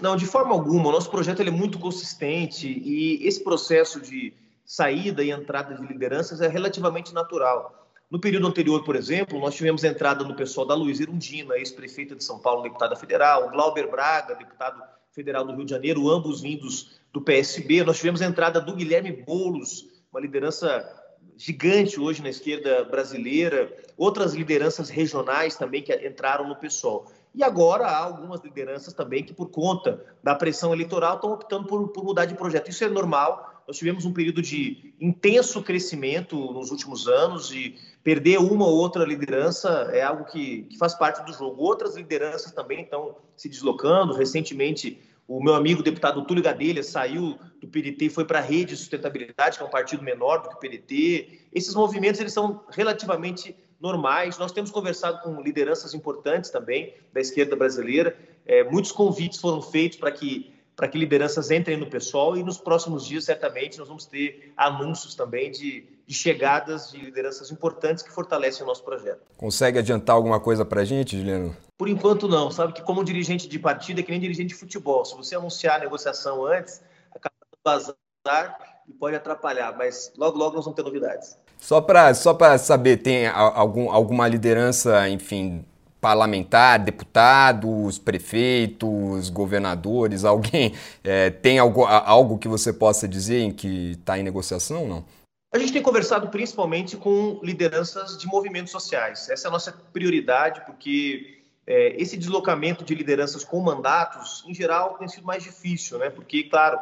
Não, 0.00 0.16
de 0.16 0.24
forma 0.24 0.54
alguma. 0.54 0.88
O 0.88 0.92
nosso 0.92 1.10
projeto 1.10 1.42
é 1.42 1.50
muito 1.50 1.78
consistente 1.78 2.66
e 2.66 3.26
esse 3.28 3.44
processo 3.44 4.00
de 4.00 4.32
saída 4.64 5.22
e 5.22 5.30
entrada 5.30 5.74
de 5.74 5.86
lideranças 5.86 6.40
é 6.40 6.48
relativamente 6.48 7.12
natural. 7.12 7.88
No 8.10 8.20
período 8.20 8.46
anterior, 8.46 8.84
por 8.84 8.96
exemplo, 8.96 9.38
nós 9.40 9.54
tivemos 9.54 9.82
entrada 9.82 10.22
do 10.24 10.34
pessoal 10.34 10.66
da 10.66 10.74
Luiz 10.74 11.00
Irundina, 11.00 11.56
ex-prefeita 11.56 12.14
de 12.14 12.22
São 12.22 12.38
Paulo, 12.38 12.62
deputada 12.62 12.94
federal, 12.94 13.50
Glauber 13.50 13.90
Braga, 13.90 14.34
deputado 14.34 14.82
federal 15.10 15.44
do 15.44 15.54
Rio 15.54 15.64
de 15.64 15.70
Janeiro, 15.70 16.08
ambos 16.10 16.40
vindos 16.40 17.00
do 17.12 17.20
PSB. 17.20 17.84
Nós 17.84 17.96
tivemos 17.96 18.20
entrada 18.20 18.60
do 18.60 18.74
Guilherme 18.74 19.12
Boulos, 19.12 19.86
uma 20.12 20.20
liderança 20.20 20.88
gigante 21.36 21.98
hoje 21.98 22.22
na 22.22 22.28
esquerda 22.28 22.84
brasileira, 22.84 23.72
outras 23.96 24.34
lideranças 24.34 24.88
regionais 24.88 25.56
também 25.56 25.82
que 25.82 25.92
entraram 26.06 26.46
no 26.46 26.56
PSOL. 26.56 27.06
E 27.34 27.42
agora 27.42 27.86
há 27.86 27.96
algumas 27.96 28.40
lideranças 28.42 28.94
também 28.94 29.24
que, 29.24 29.34
por 29.34 29.50
conta 29.50 30.04
da 30.22 30.34
pressão 30.34 30.72
eleitoral, 30.72 31.16
estão 31.16 31.32
optando 31.32 31.66
por, 31.66 31.88
por 31.88 32.04
mudar 32.04 32.26
de 32.26 32.34
projeto. 32.34 32.70
Isso 32.70 32.84
é 32.84 32.88
normal, 32.88 33.53
nós 33.66 33.78
tivemos 33.78 34.04
um 34.04 34.12
período 34.12 34.42
de 34.42 34.94
intenso 35.00 35.62
crescimento 35.62 36.36
nos 36.52 36.70
últimos 36.70 37.08
anos 37.08 37.50
e 37.50 37.76
perder 38.02 38.38
uma 38.38 38.66
ou 38.66 38.76
outra 38.76 39.04
liderança 39.04 39.90
é 39.92 40.02
algo 40.02 40.24
que, 40.24 40.64
que 40.64 40.76
faz 40.76 40.94
parte 40.94 41.24
do 41.24 41.32
jogo. 41.32 41.62
Outras 41.62 41.96
lideranças 41.96 42.52
também 42.52 42.82
estão 42.82 43.16
se 43.36 43.48
deslocando. 43.48 44.12
Recentemente, 44.12 45.00
o 45.26 45.42
meu 45.42 45.54
amigo 45.54 45.82
deputado 45.82 46.24
Túlio 46.26 46.42
Gadelha 46.42 46.82
saiu 46.82 47.38
do 47.60 47.66
PDT 47.66 48.06
e 48.06 48.10
foi 48.10 48.26
para 48.26 48.38
a 48.38 48.42
Rede 48.42 48.72
de 48.72 48.76
Sustentabilidade, 48.76 49.56
que 49.56 49.62
é 49.62 49.66
um 49.66 49.70
partido 49.70 50.02
menor 50.02 50.42
do 50.42 50.50
que 50.50 50.56
o 50.56 50.58
PDT. 50.58 51.48
Esses 51.52 51.74
movimentos 51.74 52.20
eles 52.20 52.34
são 52.34 52.62
relativamente 52.70 53.56
normais. 53.80 54.36
Nós 54.36 54.52
temos 54.52 54.70
conversado 54.70 55.22
com 55.22 55.40
lideranças 55.40 55.94
importantes 55.94 56.50
também 56.50 56.94
da 57.12 57.20
esquerda 57.20 57.56
brasileira. 57.56 58.16
É, 58.44 58.62
muitos 58.64 58.92
convites 58.92 59.40
foram 59.40 59.62
feitos 59.62 59.98
para 59.98 60.12
que 60.12 60.53
para 60.76 60.88
que 60.88 60.98
lideranças 60.98 61.50
entrem 61.50 61.76
no 61.76 61.86
pessoal 61.86 62.36
e 62.36 62.42
nos 62.42 62.58
próximos 62.58 63.06
dias, 63.06 63.24
certamente, 63.24 63.78
nós 63.78 63.88
vamos 63.88 64.06
ter 64.06 64.52
anúncios 64.56 65.14
também 65.14 65.50
de, 65.50 65.86
de 66.06 66.14
chegadas 66.14 66.90
de 66.90 66.98
lideranças 66.98 67.50
importantes 67.50 68.02
que 68.02 68.10
fortalecem 68.10 68.62
o 68.64 68.66
nosso 68.66 68.82
projeto. 68.82 69.20
Consegue 69.36 69.78
adiantar 69.78 70.16
alguma 70.16 70.40
coisa 70.40 70.64
para 70.64 70.80
a 70.80 70.84
gente, 70.84 71.16
Juliano? 71.16 71.56
Por 71.78 71.88
enquanto, 71.88 72.28
não. 72.28 72.50
Sabe 72.50 72.72
que, 72.72 72.82
como 72.82 73.04
dirigente 73.04 73.48
de 73.48 73.58
partido, 73.58 74.00
é 74.00 74.02
que 74.02 74.10
nem 74.10 74.20
dirigente 74.20 74.48
de 74.48 74.54
futebol. 74.54 75.04
Se 75.04 75.16
você 75.16 75.36
anunciar 75.36 75.76
a 75.76 75.80
negociação 75.80 76.44
antes, 76.44 76.82
acaba 77.14 77.34
vazar 77.64 78.74
e 78.88 78.92
pode 78.92 79.16
atrapalhar, 79.16 79.76
mas 79.76 80.12
logo, 80.16 80.36
logo 80.36 80.56
nós 80.56 80.64
vamos 80.64 80.76
ter 80.76 80.82
novidades. 80.82 81.38
Só 81.58 81.80
para 81.80 82.12
só 82.14 82.36
saber, 82.58 82.98
tem 82.98 83.26
algum, 83.26 83.90
alguma 83.90 84.28
liderança, 84.28 85.08
enfim, 85.08 85.64
parlamentar, 86.04 86.78
deputados, 86.80 87.98
prefeitos, 87.98 89.30
governadores, 89.30 90.22
alguém 90.26 90.74
é, 91.02 91.30
tem 91.30 91.58
algo, 91.58 91.86
algo 91.86 92.36
que 92.36 92.46
você 92.46 92.74
possa 92.74 93.08
dizer 93.08 93.40
em 93.40 93.50
que 93.50 93.92
está 93.92 94.18
em 94.18 94.22
negociação, 94.22 94.86
não? 94.86 95.02
A 95.50 95.58
gente 95.58 95.72
tem 95.72 95.80
conversado 95.80 96.28
principalmente 96.28 96.94
com 96.98 97.40
lideranças 97.42 98.18
de 98.18 98.26
movimentos 98.26 98.70
sociais. 98.70 99.30
Essa 99.30 99.46
é 99.46 99.48
a 99.48 99.52
nossa 99.52 99.72
prioridade, 99.72 100.60
porque 100.66 101.42
é, 101.66 101.94
esse 101.96 102.18
deslocamento 102.18 102.84
de 102.84 102.94
lideranças 102.94 103.42
com 103.42 103.60
mandatos, 103.60 104.44
em 104.46 104.52
geral, 104.52 104.98
tem 104.98 105.08
sido 105.08 105.24
mais 105.24 105.42
difícil, 105.42 105.96
né? 105.96 106.10
Porque, 106.10 106.42
claro, 106.42 106.78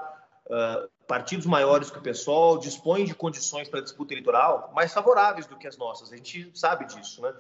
uh, 0.47 0.89
partidos 1.07 1.47
maiores 1.47 1.91
que 1.91 1.99
o 1.99 2.03
PSOL 2.03 2.59
dispõem 2.59 3.05
de 3.05 3.15
condições 3.15 3.69
para 3.69 3.83
disputa 3.83 4.15
eleitoral 4.15 4.73
mais 4.75 4.93
favoráveis 4.93 5.47
do 5.47 5.57
que 5.57 5.69
as 5.69 5.77
nossas. 5.77 6.13
A 6.13 6.17
gente 6.17 6.51
sabe 6.55 6.87
disso, 6.87 7.23
né? 7.23 7.33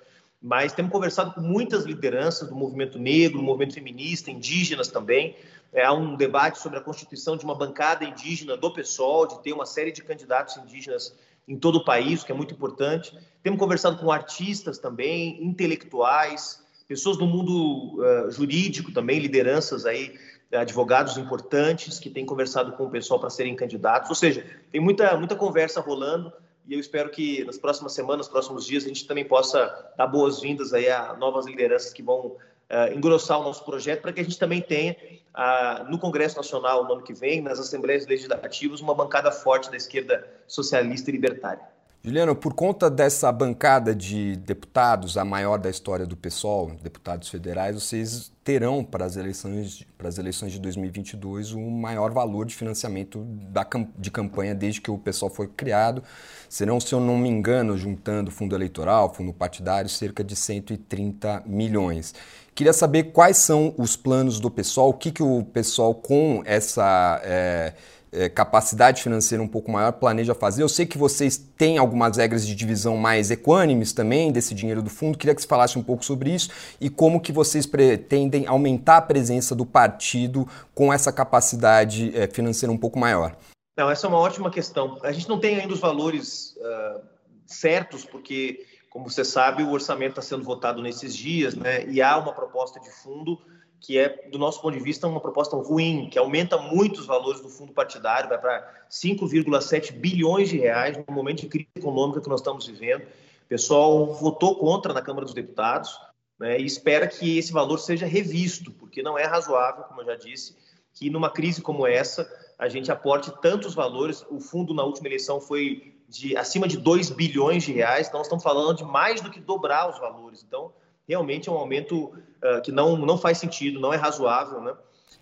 Mas 0.42 0.72
temos 0.72 0.90
conversado 0.90 1.32
com 1.32 1.40
muitas 1.40 1.84
lideranças 1.84 2.48
do 2.48 2.54
movimento 2.56 2.98
negro, 2.98 3.38
do 3.38 3.44
movimento 3.44 3.74
feminista, 3.74 4.28
indígenas 4.28 4.88
também. 4.88 5.36
É, 5.72 5.84
há 5.84 5.92
um 5.92 6.16
debate 6.16 6.58
sobre 6.58 6.78
a 6.78 6.82
constituição 6.82 7.36
de 7.36 7.44
uma 7.44 7.54
bancada 7.54 8.04
indígena 8.04 8.56
do 8.56 8.72
PSOL, 8.72 9.26
de 9.28 9.40
ter 9.42 9.52
uma 9.52 9.64
série 9.64 9.92
de 9.92 10.02
candidatos 10.02 10.56
indígenas 10.56 11.16
em 11.46 11.56
todo 11.56 11.76
o 11.76 11.84
país, 11.84 12.24
que 12.24 12.32
é 12.32 12.34
muito 12.34 12.54
importante. 12.54 13.16
Temos 13.42 13.58
conversado 13.58 13.98
com 13.98 14.10
artistas 14.10 14.78
também, 14.78 15.42
intelectuais, 15.44 16.60
pessoas 16.88 17.16
do 17.16 17.26
mundo 17.26 18.00
uh, 18.00 18.30
jurídico 18.30 18.92
também, 18.92 19.20
lideranças 19.20 19.86
aí, 19.86 20.18
advogados 20.52 21.16
importantes 21.16 21.98
que 21.98 22.10
têm 22.10 22.26
conversado 22.26 22.72
com 22.72 22.84
o 22.84 22.90
pessoal 22.90 23.18
para 23.18 23.30
serem 23.30 23.54
candidatos. 23.54 24.10
Ou 24.10 24.16
seja, 24.16 24.44
tem 24.70 24.80
muita, 24.80 25.16
muita 25.16 25.36
conversa 25.36 25.80
rolando 25.80 26.32
e 26.66 26.74
eu 26.74 26.80
espero 26.80 27.10
que 27.10 27.44
nas 27.44 27.58
próximas 27.58 27.92
semanas, 27.92 28.26
nos 28.26 28.28
próximos 28.28 28.64
dias, 28.64 28.84
a 28.84 28.88
gente 28.88 29.06
também 29.06 29.24
possa 29.24 29.92
dar 29.96 30.06
boas-vindas 30.06 30.72
aí 30.72 30.88
a 30.88 31.14
novas 31.14 31.46
lideranças 31.46 31.92
que 31.92 32.02
vão 32.02 32.26
uh, 32.26 32.94
engrossar 32.94 33.40
o 33.40 33.44
nosso 33.44 33.64
projeto 33.64 34.02
para 34.02 34.12
que 34.12 34.20
a 34.20 34.24
gente 34.24 34.38
também 34.38 34.60
tenha 34.60 34.96
uh, 35.36 35.90
no 35.90 35.98
Congresso 35.98 36.36
Nacional 36.36 36.84
no 36.84 36.92
ano 36.94 37.02
que 37.02 37.12
vem, 37.12 37.40
nas 37.40 37.58
Assembleias 37.58 38.06
Legislativas, 38.06 38.80
uma 38.80 38.94
bancada 38.94 39.32
forte 39.32 39.70
da 39.70 39.76
esquerda 39.76 40.26
socialista 40.46 41.10
e 41.10 41.12
libertária. 41.12 41.62
Juliano, 42.04 42.34
por 42.34 42.52
conta 42.52 42.90
dessa 42.90 43.30
bancada 43.30 43.94
de 43.94 44.34
deputados, 44.34 45.16
a 45.16 45.24
maior 45.24 45.56
da 45.56 45.70
história 45.70 46.04
do 46.04 46.16
PSOL, 46.16 46.72
deputados 46.82 47.28
federais, 47.28 47.76
vocês 47.76 48.32
terão 48.42 48.82
para 48.82 49.04
as 49.04 49.14
eleições, 49.14 49.86
para 49.96 50.08
as 50.08 50.18
eleições 50.18 50.50
de 50.50 50.58
2022 50.58 51.52
o 51.52 51.60
maior 51.60 52.10
valor 52.10 52.44
de 52.44 52.56
financiamento 52.56 53.24
da, 53.24 53.64
de 53.96 54.10
campanha 54.10 54.52
desde 54.52 54.80
que 54.80 54.90
o 54.90 54.98
PSOL 54.98 55.30
foi 55.30 55.46
criado. 55.46 56.02
Serão, 56.48 56.80
se 56.80 56.92
eu 56.92 56.98
não 56.98 57.16
me 57.16 57.28
engano, 57.28 57.78
juntando 57.78 58.32
fundo 58.32 58.56
eleitoral, 58.56 59.14
fundo 59.14 59.32
partidário, 59.32 59.88
cerca 59.88 60.24
de 60.24 60.34
130 60.34 61.44
milhões. 61.46 62.16
Queria 62.52 62.72
saber 62.72 63.12
quais 63.12 63.36
são 63.36 63.72
os 63.78 63.94
planos 63.94 64.40
do 64.40 64.50
PSOL, 64.50 64.90
o 64.90 64.94
que, 64.94 65.12
que 65.12 65.22
o 65.22 65.44
PSOL 65.44 65.94
com 65.94 66.42
essa... 66.44 67.20
É, 67.22 67.74
é, 68.12 68.28
capacidade 68.28 69.02
financeira 69.02 69.42
um 69.42 69.48
pouco 69.48 69.70
maior, 69.70 69.92
planeja 69.92 70.34
fazer. 70.34 70.62
Eu 70.62 70.68
sei 70.68 70.84
que 70.84 70.98
vocês 70.98 71.36
têm 71.36 71.78
algumas 71.78 72.18
regras 72.18 72.46
de 72.46 72.54
divisão 72.54 72.96
mais 72.96 73.30
equânimes 73.30 73.92
também 73.92 74.30
desse 74.30 74.54
dinheiro 74.54 74.82
do 74.82 74.90
fundo. 74.90 75.16
Queria 75.16 75.34
que 75.34 75.40
você 75.40 75.48
falasse 75.48 75.78
um 75.78 75.82
pouco 75.82 76.04
sobre 76.04 76.30
isso 76.30 76.50
e 76.80 76.90
como 76.90 77.20
que 77.20 77.32
vocês 77.32 77.64
pretendem 77.64 78.46
aumentar 78.46 78.98
a 78.98 79.02
presença 79.02 79.54
do 79.54 79.64
partido 79.64 80.46
com 80.74 80.92
essa 80.92 81.10
capacidade 81.10 82.14
é, 82.14 82.26
financeira 82.26 82.70
um 82.70 82.78
pouco 82.78 82.98
maior. 82.98 83.34
Não, 83.76 83.90
essa 83.90 84.06
é 84.06 84.08
uma 84.08 84.18
ótima 84.18 84.50
questão. 84.50 84.98
A 85.02 85.12
gente 85.12 85.28
não 85.28 85.40
tem 85.40 85.58
ainda 85.58 85.72
os 85.72 85.80
valores 85.80 86.54
uh, 86.58 87.00
certos, 87.46 88.04
porque, 88.04 88.66
como 88.90 89.08
você 89.08 89.24
sabe, 89.24 89.62
o 89.62 89.70
orçamento 89.70 90.10
está 90.10 90.22
sendo 90.22 90.44
votado 90.44 90.82
nesses 90.82 91.16
dias, 91.16 91.54
né? 91.54 91.86
E 91.86 92.02
há 92.02 92.18
uma 92.18 92.34
proposta 92.34 92.78
de 92.78 92.90
fundo 92.90 93.40
que 93.82 93.98
é, 93.98 94.28
do 94.30 94.38
nosso 94.38 94.62
ponto 94.62 94.78
de 94.78 94.82
vista, 94.82 95.08
uma 95.08 95.20
proposta 95.20 95.56
ruim, 95.56 96.08
que 96.08 96.16
aumenta 96.16 96.56
muito 96.56 97.00
os 97.00 97.06
valores 97.06 97.40
do 97.40 97.48
fundo 97.48 97.72
partidário, 97.72 98.28
vai 98.28 98.38
para 98.38 98.86
5,7 98.88 99.92
bilhões 99.92 100.48
de 100.48 100.56
reais 100.56 100.96
no 100.96 101.12
momento 101.12 101.40
de 101.40 101.48
crise 101.48 101.68
econômica 101.74 102.20
que 102.20 102.28
nós 102.28 102.38
estamos 102.38 102.64
vivendo. 102.64 103.02
O 103.02 103.48
pessoal 103.48 104.14
votou 104.14 104.54
contra 104.54 104.92
na 104.92 105.02
Câmara 105.02 105.24
dos 105.24 105.34
Deputados 105.34 105.98
né, 106.38 106.60
e 106.60 106.64
espera 106.64 107.08
que 107.08 107.36
esse 107.36 107.52
valor 107.52 107.78
seja 107.78 108.06
revisto, 108.06 108.70
porque 108.70 109.02
não 109.02 109.18
é 109.18 109.24
razoável, 109.24 109.82
como 109.84 110.00
eu 110.00 110.06
já 110.06 110.14
disse, 110.14 110.56
que 110.94 111.10
numa 111.10 111.28
crise 111.28 111.60
como 111.60 111.84
essa 111.84 112.30
a 112.56 112.68
gente 112.68 112.92
aporte 112.92 113.32
tantos 113.42 113.74
valores. 113.74 114.24
O 114.30 114.38
fundo 114.38 114.72
na 114.72 114.84
última 114.84 115.08
eleição 115.08 115.40
foi 115.40 115.92
de 116.08 116.36
acima 116.36 116.68
de 116.68 116.76
2 116.76 117.10
bilhões 117.10 117.64
de 117.64 117.72
reais, 117.72 118.06
então 118.06 118.18
nós 118.18 118.28
estamos 118.28 118.44
falando 118.44 118.76
de 118.76 118.84
mais 118.84 119.20
do 119.20 119.28
que 119.28 119.40
dobrar 119.40 119.90
os 119.90 119.98
valores. 119.98 120.44
Então, 120.46 120.72
realmente 121.08 121.48
é 121.48 121.52
um 121.52 121.56
aumento 121.56 122.04
uh, 122.06 122.60
que 122.62 122.72
não, 122.72 122.96
não 122.96 123.18
faz 123.18 123.38
sentido, 123.38 123.80
não 123.80 123.92
é 123.92 123.96
razoável, 123.96 124.60
né? 124.60 124.72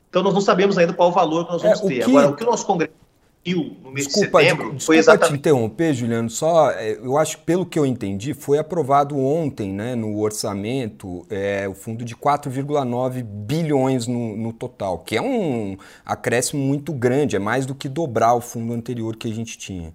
Então 0.09 0.23
nós 0.23 0.35
não 0.35 0.41
sabemos 0.41 0.77
ainda 0.77 0.93
qual 0.93 1.11
o 1.11 1.13
valor 1.13 1.47
que 1.47 1.53
nós 1.53 1.63
vamos 1.63 1.81
é, 1.81 1.89
ter. 1.89 2.05
Que... 2.05 2.11
Agora, 2.11 2.29
o 2.31 2.37
que 2.37 2.43
o 2.43 2.47
nosso 2.47 2.67
Congresso 2.67 3.01
viu 3.45 3.77
no 3.83 3.91
mês 3.91 4.07
desculpa, 4.07 4.39
de 4.39 4.45
setembro 4.45 4.65
desculpa 4.65 4.85
foi 4.85 4.97
exatamente... 4.99 5.33
te 5.33 5.39
interromper, 5.39 5.95
Juliano, 5.95 6.29
só 6.29 6.71
é, 6.73 6.93
eu 6.93 7.17
acho 7.17 7.39
que 7.39 7.45
pelo 7.45 7.65
que 7.65 7.79
eu 7.79 7.87
entendi, 7.87 8.35
foi 8.35 8.59
aprovado 8.59 9.17
ontem, 9.17 9.73
né, 9.73 9.95
no 9.95 10.19
orçamento, 10.21 11.25
é, 11.31 11.67
o 11.67 11.75
fundo 11.75 12.05
de 12.05 12.15
4,9 12.15 13.23
bilhões 13.23 14.07
no, 14.07 14.37
no 14.37 14.53
total, 14.53 14.99
que 14.99 15.17
é 15.17 15.23
um 15.23 15.79
acréscimo 16.05 16.63
muito 16.63 16.93
grande, 16.93 17.37
é 17.37 17.39
mais 17.39 17.65
do 17.65 17.75
que 17.75 17.89
dobrar 17.89 18.35
o 18.35 18.41
fundo 18.41 18.75
anterior 18.75 19.17
que 19.17 19.31
a 19.31 19.35
gente 19.35 19.57
tinha. 19.57 19.95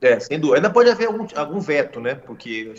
É, 0.00 0.18
sem 0.20 0.38
dúvida. 0.38 0.58
Ainda 0.58 0.70
pode 0.70 0.90
haver 0.90 1.06
algum, 1.06 1.26
algum 1.34 1.60
veto, 1.60 2.00
né? 2.00 2.14
Porque 2.14 2.74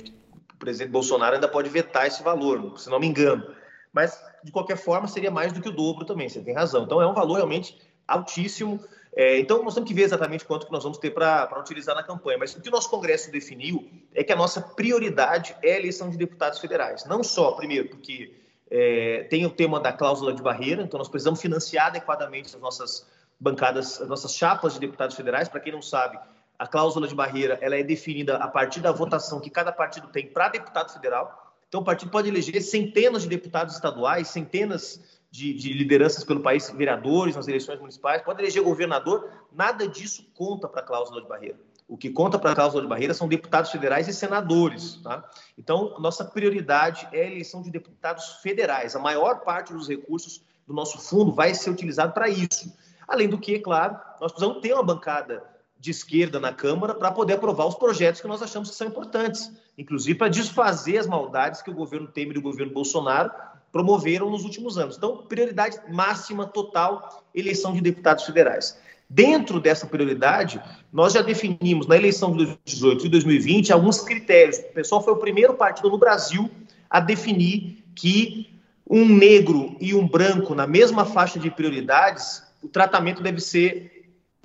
o 0.57 0.59
presidente 0.59 0.89
Bolsonaro 0.89 1.35
ainda 1.35 1.47
pode 1.47 1.69
vetar 1.69 2.07
esse 2.07 2.23
valor, 2.23 2.77
se 2.79 2.89
não 2.89 2.99
me 2.99 3.05
engano. 3.07 3.47
Mas, 3.93 4.19
de 4.43 4.51
qualquer 4.51 4.75
forma, 4.75 5.07
seria 5.07 5.29
mais 5.29 5.53
do 5.53 5.61
que 5.61 5.69
o 5.69 5.71
dobro 5.71 6.03
também, 6.03 6.27
você 6.27 6.41
tem 6.41 6.53
razão. 6.53 6.83
Então, 6.83 7.01
é 7.01 7.07
um 7.07 7.13
valor 7.13 7.35
realmente 7.35 7.79
altíssimo. 8.07 8.83
É, 9.15 9.39
então, 9.39 9.63
nós 9.63 9.75
temos 9.75 9.87
que 9.87 9.93
ver 9.93 10.03
exatamente 10.03 10.45
quanto 10.45 10.65
que 10.65 10.71
nós 10.71 10.83
vamos 10.83 10.97
ter 10.97 11.11
para 11.11 11.59
utilizar 11.59 11.95
na 11.95 12.01
campanha. 12.01 12.39
Mas 12.39 12.55
o 12.55 12.61
que 12.61 12.69
o 12.69 12.71
nosso 12.71 12.89
Congresso 12.89 13.31
definiu 13.31 13.87
é 14.13 14.23
que 14.23 14.33
a 14.33 14.35
nossa 14.35 14.59
prioridade 14.59 15.55
é 15.61 15.73
a 15.73 15.79
eleição 15.79 16.09
de 16.09 16.17
deputados 16.17 16.59
federais. 16.59 17.05
Não 17.05 17.23
só, 17.23 17.51
primeiro, 17.51 17.89
porque 17.89 18.33
é, 18.69 19.27
tem 19.29 19.45
o 19.45 19.49
tema 19.51 19.79
da 19.79 19.93
cláusula 19.93 20.33
de 20.33 20.41
barreira, 20.41 20.81
então 20.81 20.97
nós 20.97 21.07
precisamos 21.07 21.39
financiar 21.39 21.87
adequadamente 21.87 22.55
as 22.55 22.61
nossas 22.61 23.07
bancadas, 23.39 24.01
as 24.01 24.07
nossas 24.07 24.33
chapas 24.35 24.73
de 24.73 24.79
deputados 24.79 25.15
federais. 25.15 25.47
Para 25.47 25.59
quem 25.59 25.71
não 25.71 25.83
sabe, 25.83 26.17
a 26.57 26.65
cláusula 26.65 27.07
de 27.07 27.13
barreira 27.13 27.57
ela 27.61 27.75
é 27.75 27.83
definida 27.83 28.37
a 28.37 28.47
partir 28.47 28.79
da 28.79 28.91
votação 28.91 29.39
que 29.39 29.49
cada 29.49 29.71
partido 29.71 30.07
tem 30.07 30.27
para 30.27 30.49
deputado 30.49 30.91
federal. 30.91 31.55
Então, 31.67 31.81
o 31.81 31.83
partido 31.83 32.09
pode 32.09 32.29
eleger 32.29 32.61
centenas 32.61 33.23
de 33.23 33.29
deputados 33.29 33.75
estaduais, 33.75 34.29
centenas 34.29 35.19
de, 35.29 35.53
de, 35.53 35.73
lideranças 35.73 36.23
pelo 36.23 36.39
país, 36.39 36.69
vereadores 36.69 37.35
nas 37.35 37.47
eleições 37.47 37.79
municipais, 37.79 38.21
pode 38.21 38.41
eleger 38.41 38.63
governador. 38.63 39.29
Nada 39.51 39.87
disso 39.87 40.25
conta 40.33 40.67
para 40.67 40.79
a 40.79 40.83
cláusula 40.83 41.21
de 41.21 41.27
barreira. 41.27 41.59
O 41.87 41.97
que 41.97 42.09
conta 42.09 42.39
para 42.39 42.51
a 42.51 42.55
cláusula 42.55 42.81
de 42.81 42.87
barreira 42.87 43.13
são 43.13 43.27
deputados 43.27 43.71
federais 43.71 44.07
e 44.07 44.13
senadores. 44.13 44.95
Tá? 45.03 45.29
Então, 45.57 45.97
nossa 45.99 46.25
prioridade 46.25 47.07
é 47.11 47.21
a 47.21 47.27
eleição 47.27 47.61
de 47.61 47.69
deputados 47.69 48.39
federais. 48.41 48.95
A 48.95 48.99
maior 48.99 49.41
parte 49.41 49.73
dos 49.73 49.87
recursos 49.87 50.43
do 50.65 50.73
nosso 50.73 50.97
fundo 50.99 51.33
vai 51.33 51.53
ser 51.53 51.69
utilizado 51.69 52.13
para 52.13 52.27
isso. 52.27 52.73
Além 53.07 53.29
do 53.29 53.37
que, 53.37 53.59
claro, 53.59 53.97
nós 54.19 54.31
precisamos 54.31 54.61
ter 54.61 54.73
uma 54.73 54.83
bancada 54.83 55.43
de 55.79 55.91
esquerda 55.91 56.39
na 56.39 56.51
Câmara 56.51 56.95
para 56.95 57.11
poder 57.11 57.33
aprovar 57.33 57.67
os 57.67 57.75
projetos 57.75 58.21
que 58.21 58.27
nós 58.27 58.41
achamos 58.41 58.69
que 58.69 58.75
são 58.75 58.87
importantes, 58.87 59.51
inclusive 59.77 60.17
para 60.17 60.27
desfazer 60.27 60.97
as 60.97 61.07
maldades 61.07 61.61
que 61.61 61.69
o 61.69 61.73
governo 61.73 62.07
Temer 62.07 62.35
e 62.35 62.39
o 62.39 62.41
governo 62.41 62.73
Bolsonaro 62.73 63.31
promoveram 63.71 64.29
nos 64.29 64.43
últimos 64.43 64.77
anos. 64.77 64.97
Então, 64.97 65.17
prioridade 65.17 65.79
máxima, 65.91 66.45
total, 66.45 67.23
eleição 67.33 67.73
de 67.73 67.81
deputados 67.81 68.23
federais. 68.23 68.79
Dentro 69.09 69.59
dessa 69.59 69.85
prioridade, 69.85 70.61
nós 70.91 71.13
já 71.13 71.21
definimos 71.21 71.87
na 71.87 71.95
eleição 71.95 72.31
de 72.31 72.37
2018 72.37 73.05
e 73.05 73.09
2020 73.09 73.73
alguns 73.73 74.01
critérios. 74.01 74.57
O 74.57 74.73
pessoal 74.73 75.01
foi 75.01 75.13
o 75.13 75.17
primeiro 75.17 75.53
partido 75.53 75.89
no 75.89 75.97
Brasil 75.97 76.49
a 76.89 76.99
definir 76.99 77.85
que 77.95 78.49
um 78.89 79.07
negro 79.07 79.75
e 79.79 79.93
um 79.93 80.07
branco 80.07 80.55
na 80.55 80.65
mesma 80.65 81.05
faixa 81.05 81.39
de 81.39 81.49
prioridades, 81.51 82.43
o 82.61 82.67
tratamento 82.67 83.21
deve 83.21 83.39
ser 83.39 83.96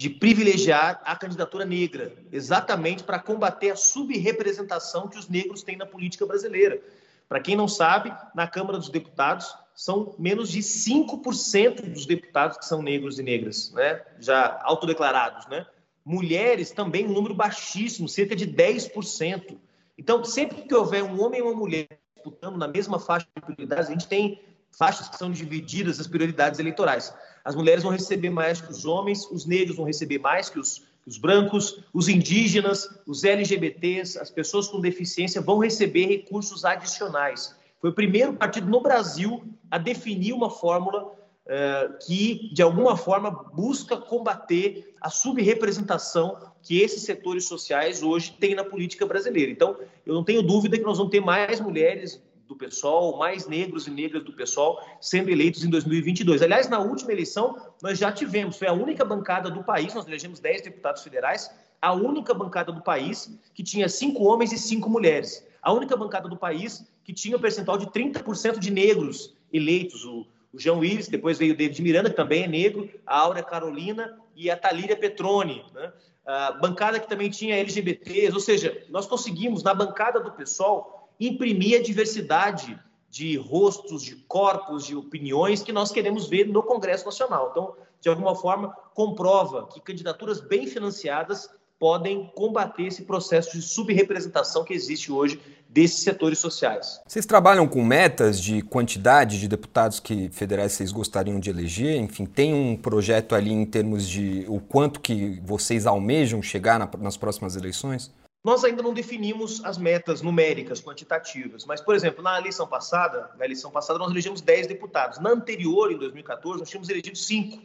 de 0.02 0.10
privilegiar 0.10 1.00
a 1.04 1.14
candidatura 1.14 1.64
negra, 1.64 2.12
exatamente 2.32 3.04
para 3.04 3.20
combater 3.20 3.70
a 3.70 3.76
subrepresentação 3.76 5.06
que 5.06 5.16
os 5.16 5.28
negros 5.28 5.62
têm 5.62 5.76
na 5.76 5.86
política 5.86 6.26
brasileira. 6.26 6.82
Para 7.28 7.38
quem 7.38 7.54
não 7.54 7.68
sabe, 7.68 8.12
na 8.34 8.48
Câmara 8.48 8.78
dos 8.78 8.88
Deputados 8.88 9.56
são 9.76 10.12
menos 10.18 10.50
de 10.50 10.58
5% 10.58 11.92
dos 11.92 12.04
deputados 12.04 12.58
que 12.58 12.64
são 12.64 12.82
negros 12.82 13.20
e 13.20 13.22
negras, 13.22 13.70
né? 13.74 14.02
já 14.18 14.60
autodeclarados. 14.64 15.46
Né? 15.46 15.64
Mulheres 16.04 16.72
também 16.72 17.06
um 17.06 17.12
número 17.12 17.32
baixíssimo, 17.32 18.08
cerca 18.08 18.34
de 18.34 18.44
10%. 18.44 19.56
Então, 19.96 20.24
sempre 20.24 20.62
que 20.62 20.74
houver 20.74 21.04
um 21.04 21.22
homem 21.22 21.38
e 21.38 21.42
uma 21.44 21.54
mulher 21.54 21.86
disputando 22.16 22.56
na 22.56 22.66
mesma 22.66 22.98
faixa 22.98 23.28
de 23.36 23.40
prioridades, 23.40 23.86
a 23.86 23.92
gente 23.92 24.08
tem 24.08 24.42
faixas 24.76 25.08
que 25.08 25.16
são 25.16 25.30
divididas 25.30 26.00
as 26.00 26.06
prioridades 26.06 26.58
eleitorais. 26.58 27.12
As 27.44 27.54
mulheres 27.54 27.82
vão 27.82 27.92
receber 27.92 28.30
mais 28.30 28.60
que 28.60 28.70
os 28.70 28.84
homens, 28.84 29.28
os 29.30 29.44
negros 29.46 29.76
vão 29.76 29.84
receber 29.84 30.18
mais 30.18 30.48
que 30.48 30.58
os, 30.58 30.78
que 31.02 31.08
os 31.08 31.18
brancos, 31.18 31.80
os 31.92 32.08
indígenas, 32.08 32.88
os 33.06 33.24
LGBTs, 33.24 34.18
as 34.18 34.30
pessoas 34.30 34.68
com 34.68 34.80
deficiência 34.80 35.40
vão 35.40 35.58
receber 35.58 36.06
recursos 36.06 36.64
adicionais. 36.64 37.54
Foi 37.80 37.90
o 37.90 37.94
primeiro 37.94 38.32
partido 38.34 38.68
no 38.68 38.80
Brasil 38.80 39.42
a 39.70 39.76
definir 39.76 40.32
uma 40.32 40.48
fórmula 40.48 41.04
uh, 41.04 41.98
que, 42.06 42.48
de 42.52 42.62
alguma 42.62 42.96
forma, 42.96 43.30
busca 43.30 43.96
combater 43.96 44.94
a 45.00 45.10
subrepresentação 45.10 46.36
que 46.62 46.80
esses 46.80 47.02
setores 47.02 47.44
sociais 47.46 48.02
hoje 48.02 48.36
têm 48.38 48.54
na 48.54 48.62
política 48.62 49.04
brasileira. 49.04 49.50
Então, 49.50 49.76
eu 50.06 50.14
não 50.14 50.22
tenho 50.22 50.42
dúvida 50.42 50.78
que 50.78 50.84
nós 50.84 50.98
vamos 50.98 51.10
ter 51.10 51.20
mais 51.20 51.60
mulheres 51.60 52.22
do 52.52 52.56
PSOL, 52.56 53.16
mais 53.16 53.46
negros 53.46 53.86
e 53.86 53.90
negras 53.90 54.22
do 54.24 54.32
PSOL 54.32 54.78
sendo 55.00 55.30
eleitos 55.30 55.64
em 55.64 55.70
2022. 55.70 56.42
Aliás, 56.42 56.68
na 56.68 56.78
última 56.78 57.12
eleição, 57.12 57.56
nós 57.82 57.98
já 57.98 58.12
tivemos, 58.12 58.56
foi 58.56 58.68
a 58.68 58.72
única 58.72 59.04
bancada 59.04 59.50
do 59.50 59.64
país, 59.64 59.94
nós 59.94 60.06
elegemos 60.06 60.38
10 60.38 60.62
deputados 60.62 61.02
federais, 61.02 61.50
a 61.80 61.92
única 61.92 62.32
bancada 62.32 62.70
do 62.70 62.82
país 62.82 63.36
que 63.54 63.62
tinha 63.62 63.88
cinco 63.88 64.24
homens 64.24 64.52
e 64.52 64.58
cinco 64.58 64.88
mulheres. 64.88 65.44
A 65.60 65.72
única 65.72 65.96
bancada 65.96 66.28
do 66.28 66.36
país 66.36 66.84
que 67.04 67.12
tinha 67.12 67.36
o 67.36 67.38
um 67.38 67.42
percentual 67.42 67.76
de 67.76 67.86
30% 67.86 68.58
de 68.58 68.70
negros 68.70 69.34
eleitos. 69.52 70.04
O, 70.04 70.26
o 70.52 70.60
João 70.60 70.80
Willis, 70.80 71.08
depois 71.08 71.38
veio 71.38 71.54
o 71.54 71.56
David 71.56 71.82
Miranda, 71.82 72.10
que 72.10 72.16
também 72.16 72.44
é 72.44 72.46
negro, 72.46 72.88
a 73.06 73.18
Áurea 73.18 73.42
Carolina 73.42 74.18
e 74.36 74.50
a 74.50 74.56
Talíria 74.56 74.96
Petroni. 74.96 75.64
Né? 75.74 75.92
A 76.24 76.52
bancada 76.52 77.00
que 77.00 77.08
também 77.08 77.30
tinha 77.30 77.56
LGBTs, 77.56 78.32
ou 78.32 78.40
seja, 78.40 78.84
nós 78.88 79.06
conseguimos, 79.06 79.62
na 79.62 79.74
bancada 79.74 80.20
do 80.20 80.30
PSOL, 80.32 81.01
imprimir 81.28 81.78
a 81.78 81.82
diversidade 81.82 82.78
de 83.08 83.36
rostos, 83.36 84.02
de 84.02 84.16
corpos, 84.26 84.86
de 84.86 84.96
opiniões 84.96 85.62
que 85.62 85.72
nós 85.72 85.92
queremos 85.92 86.28
ver 86.28 86.48
no 86.48 86.62
Congresso 86.62 87.04
Nacional. 87.04 87.48
Então, 87.50 87.74
de 88.00 88.08
alguma 88.08 88.34
forma, 88.34 88.74
comprova 88.94 89.68
que 89.68 89.80
candidaturas 89.80 90.40
bem 90.40 90.66
financiadas 90.66 91.48
podem 91.78 92.30
combater 92.34 92.84
esse 92.84 93.02
processo 93.02 93.56
de 93.56 93.60
subrepresentação 93.60 94.64
que 94.64 94.72
existe 94.72 95.10
hoje 95.10 95.40
desses 95.68 95.98
setores 95.98 96.38
sociais. 96.38 97.00
Vocês 97.06 97.26
trabalham 97.26 97.66
com 97.66 97.82
metas 97.84 98.40
de 98.40 98.62
quantidade 98.62 99.40
de 99.40 99.48
deputados 99.48 99.98
que 99.98 100.28
federais 100.30 100.72
vocês 100.72 100.92
gostariam 100.92 101.40
de 101.40 101.50
eleger? 101.50 101.96
Enfim, 101.96 102.24
tem 102.24 102.54
um 102.54 102.76
projeto 102.76 103.34
ali 103.34 103.50
em 103.50 103.64
termos 103.66 104.08
de 104.08 104.44
o 104.48 104.60
quanto 104.60 105.00
que 105.00 105.40
vocês 105.44 105.84
almejam 105.84 106.40
chegar 106.40 106.78
na, 106.78 106.88
nas 106.98 107.16
próximas 107.16 107.56
eleições? 107.56 108.12
Nós 108.44 108.64
ainda 108.64 108.82
não 108.82 108.92
definimos 108.92 109.64
as 109.64 109.78
metas 109.78 110.20
numéricas, 110.20 110.80
quantitativas, 110.80 111.64
mas, 111.64 111.80
por 111.80 111.94
exemplo, 111.94 112.22
na 112.22 112.38
eleição 112.38 112.66
passada, 112.66 113.30
na 113.38 113.44
eleição 113.44 113.70
passada 113.70 113.98
nós 114.00 114.10
elegemos 114.10 114.40
10 114.40 114.66
deputados. 114.66 115.20
Na 115.20 115.30
anterior, 115.30 115.92
em 115.92 115.96
2014, 115.96 116.58
nós 116.58 116.68
tínhamos 116.68 116.88
elegido 116.88 117.16
5. 117.16 117.62